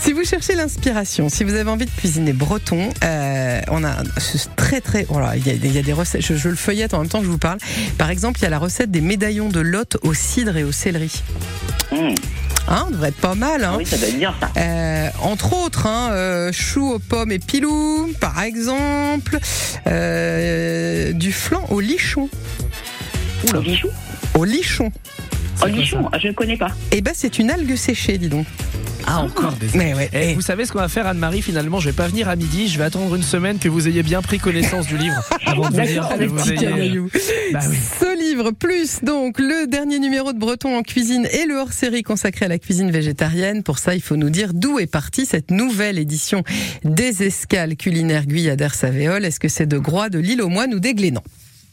[0.00, 4.38] si vous cherchez l'inspiration, si vous avez envie de cuisiner breton, euh, on a ce
[4.56, 6.22] très très, voilà, il y, a, il y a des recettes.
[6.24, 7.58] Je, je le feuillette en même temps que je vous parle.
[7.98, 10.72] Par exemple, il y a la recette des médaillons de Lot au cidre et au
[10.72, 11.12] céleri.
[11.92, 12.14] Mmh.
[12.70, 13.64] Hein, on devrait être pas mal.
[13.64, 13.72] Hein.
[13.74, 14.48] Ah oui, ça doit être bien ça.
[14.56, 19.38] Euh, entre autres, hein, euh, choux aux pommes et pilou, par exemple,
[19.88, 22.28] euh, du flan au lichon.
[23.42, 23.88] Lichon Au lichon.
[24.34, 24.92] Au lichon,
[25.62, 26.68] ah, je ne connais pas.
[26.92, 28.46] Eh ben, c'est une algue séchée, dis donc.
[29.06, 29.66] Ah, encore des.
[29.74, 30.10] Mais ouais.
[30.12, 30.34] Eh, eh.
[30.34, 32.68] vous savez ce qu'on va faire, Anne-Marie Finalement, je vais pas venir à midi.
[32.68, 35.74] Je vais attendre une semaine que vous ayez bien pris connaissance du livre avant de
[35.76, 36.02] venir.
[36.02, 37.10] D'accord, que le vous petit ayez- canaillou.
[37.52, 37.76] Bah oui.
[37.98, 42.44] Ce livre, plus donc le dernier numéro de Breton en cuisine et le hors-série consacré
[42.44, 43.62] à la cuisine végétarienne.
[43.62, 46.44] Pour ça, il faut nous dire d'où est partie cette nouvelle édition
[46.84, 49.24] des escales culinaires Guyadère Savéole.
[49.24, 51.24] Est-ce que c'est de Groix, de l'île aux Moines ou des Glénans?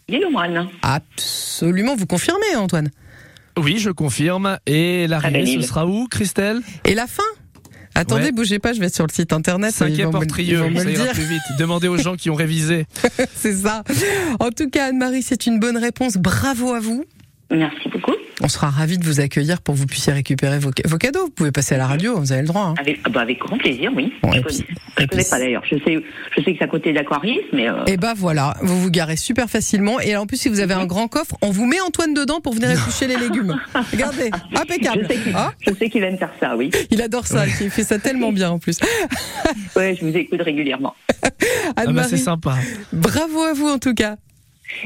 [0.09, 0.67] L'île aux moines.
[0.81, 2.89] Absolument, vous confirmez, Antoine?
[3.58, 4.58] Oui, je confirme.
[4.66, 6.62] Et l'arrivée, ce sera où, Christelle?
[6.86, 7.24] Et la fin?
[7.95, 8.32] Attendez, Ouais.
[8.32, 9.72] bougez pas, je vais sur le site internet.
[9.74, 11.14] Cinquième vont me- ils portrieux, ça le ira dire.
[11.14, 11.41] plus vite.
[11.58, 12.86] Demandez aux gens qui ont révisé.
[13.36, 13.84] C'est ça.
[14.39, 16.18] En tout cas, Anne-Marie, c'est une bonne réponse.
[16.18, 17.03] Bravo à vous.
[17.49, 18.12] Merci beaucoup.
[18.43, 21.25] On sera ravis de vous accueillir pour que vous puissiez récupérer vos, vos cadeaux.
[21.25, 22.65] Vous pouvez passer à la radio, vous avez le droit.
[22.67, 22.73] hein.
[22.79, 24.13] Avec, ah bah, avec grand plaisir, oui.
[24.21, 25.63] Bon, je et connais, je pas d'ailleurs.
[25.65, 25.95] Je sais,
[26.38, 29.15] je sais que c'est à côté d'Aquarius, mais euh, Et bah voilà, vous vous garez
[29.15, 29.99] super facilement.
[29.99, 32.53] Et en plus, si vous avez un grand coffre, on vous met Antoine dedans pour
[32.53, 33.59] venir éplucher les légumes.
[33.91, 35.01] Regardez, impeccable.
[35.03, 36.69] je sais qu'il Ah, je sais qu'il aime faire ça, oui.
[36.91, 38.77] il adore ça, il fait ça tellement bien en plus.
[39.75, 40.93] Ouais, je vous écoute régulièrement.
[41.75, 42.55] Ah bah, c'est sympa.
[42.93, 44.15] bravo à vous en tout cas.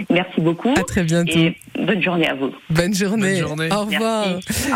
[0.10, 0.70] Merci beaucoup.
[0.78, 1.32] À très bientôt.
[1.38, 2.52] Et bonne journée à vous.
[2.70, 3.40] Bonne journée.
[3.40, 3.70] Bonne journée.
[3.72, 4.28] Au revoir.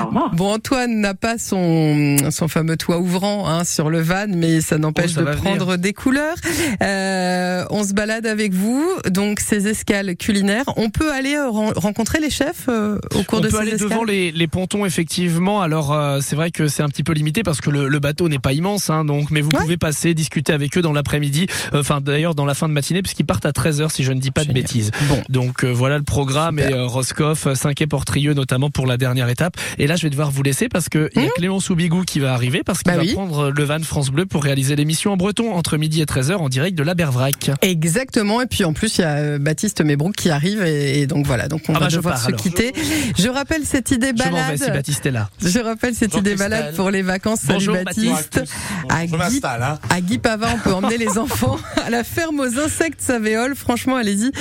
[0.01, 0.36] Au revoir.
[0.36, 4.78] Bon, Antoine n'a pas son, son fameux toit ouvrant hein, sur le van, mais ça
[4.78, 6.36] n'empêche Oh, de prendre des couleurs.
[6.82, 10.66] Euh, on se balade avec vous, donc ces escales culinaires.
[10.78, 13.62] On peut aller euh, ren- rencontrer les chefs euh, au cours On de peut ces
[13.62, 15.62] aller escales devant les, les pontons effectivement.
[15.62, 18.30] Alors euh, c'est vrai que c'est un petit peu limité parce que le, le bateau
[18.30, 19.62] n'est pas immense, hein, donc mais vous Ouais.
[19.62, 21.47] pouvez passer discuter avec eux dans l'après-midi.
[21.74, 24.20] Euh, Enfin d'ailleurs dans la fin de matinée puisqu'ils partent à 13h si je ne
[24.20, 24.56] dis pas Génial.
[24.56, 24.91] de bêtises.
[25.10, 25.22] Bon.
[25.30, 26.76] Donc euh, voilà le programme Super.
[26.76, 29.58] et euh, Roscoff, 5 et Portrieux notamment pour la dernière étape.
[29.78, 32.20] Et là je vais devoir vous laisser parce que il y a Clémence Soubigou qui
[32.20, 32.91] va arriver parce qu'il.
[32.91, 33.14] Bah va oui.
[33.14, 36.50] prendre le van France Bleu pour réaliser l'émission en breton entre midi et 13h en
[36.50, 37.52] direct de la Bervrac.
[37.62, 38.41] Exactement.
[38.41, 40.64] Et puis en plus, il y a euh, Baptiste Mébrouk qui arrive.
[40.64, 42.39] Et, et donc voilà, donc on Ah va bah, je devoir pars, se alors.
[42.39, 42.74] quitter.
[43.18, 44.74] Je rappelle cette idée Je m'en vais si balade.
[44.78, 45.30] Baptiste est là.
[45.41, 46.50] Je rappelle cette Bonjour, idée Christelle.
[46.50, 47.39] balade pour les vacances.
[47.41, 48.41] Salut Bonjour, Baptiste.
[48.89, 49.80] À Je Guy, m'installe, hein.
[49.89, 53.56] à Guy Pavin, on peut emmener les enfants à la ferme aux insectes Savéole.
[53.56, 54.32] Franchement, allez-y.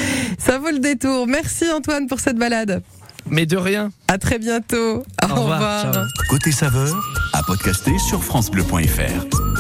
[0.45, 1.27] Ça vaut le détour.
[1.27, 2.83] Merci Antoine pour cette balade.
[3.31, 3.91] Mais de rien.
[4.09, 5.03] À très bientôt.
[5.23, 5.93] Au, Au revoir.
[5.93, 6.05] Ciao.
[6.29, 6.95] Côté saveur,
[7.33, 9.55] à podcaster sur FranceBleu.fr.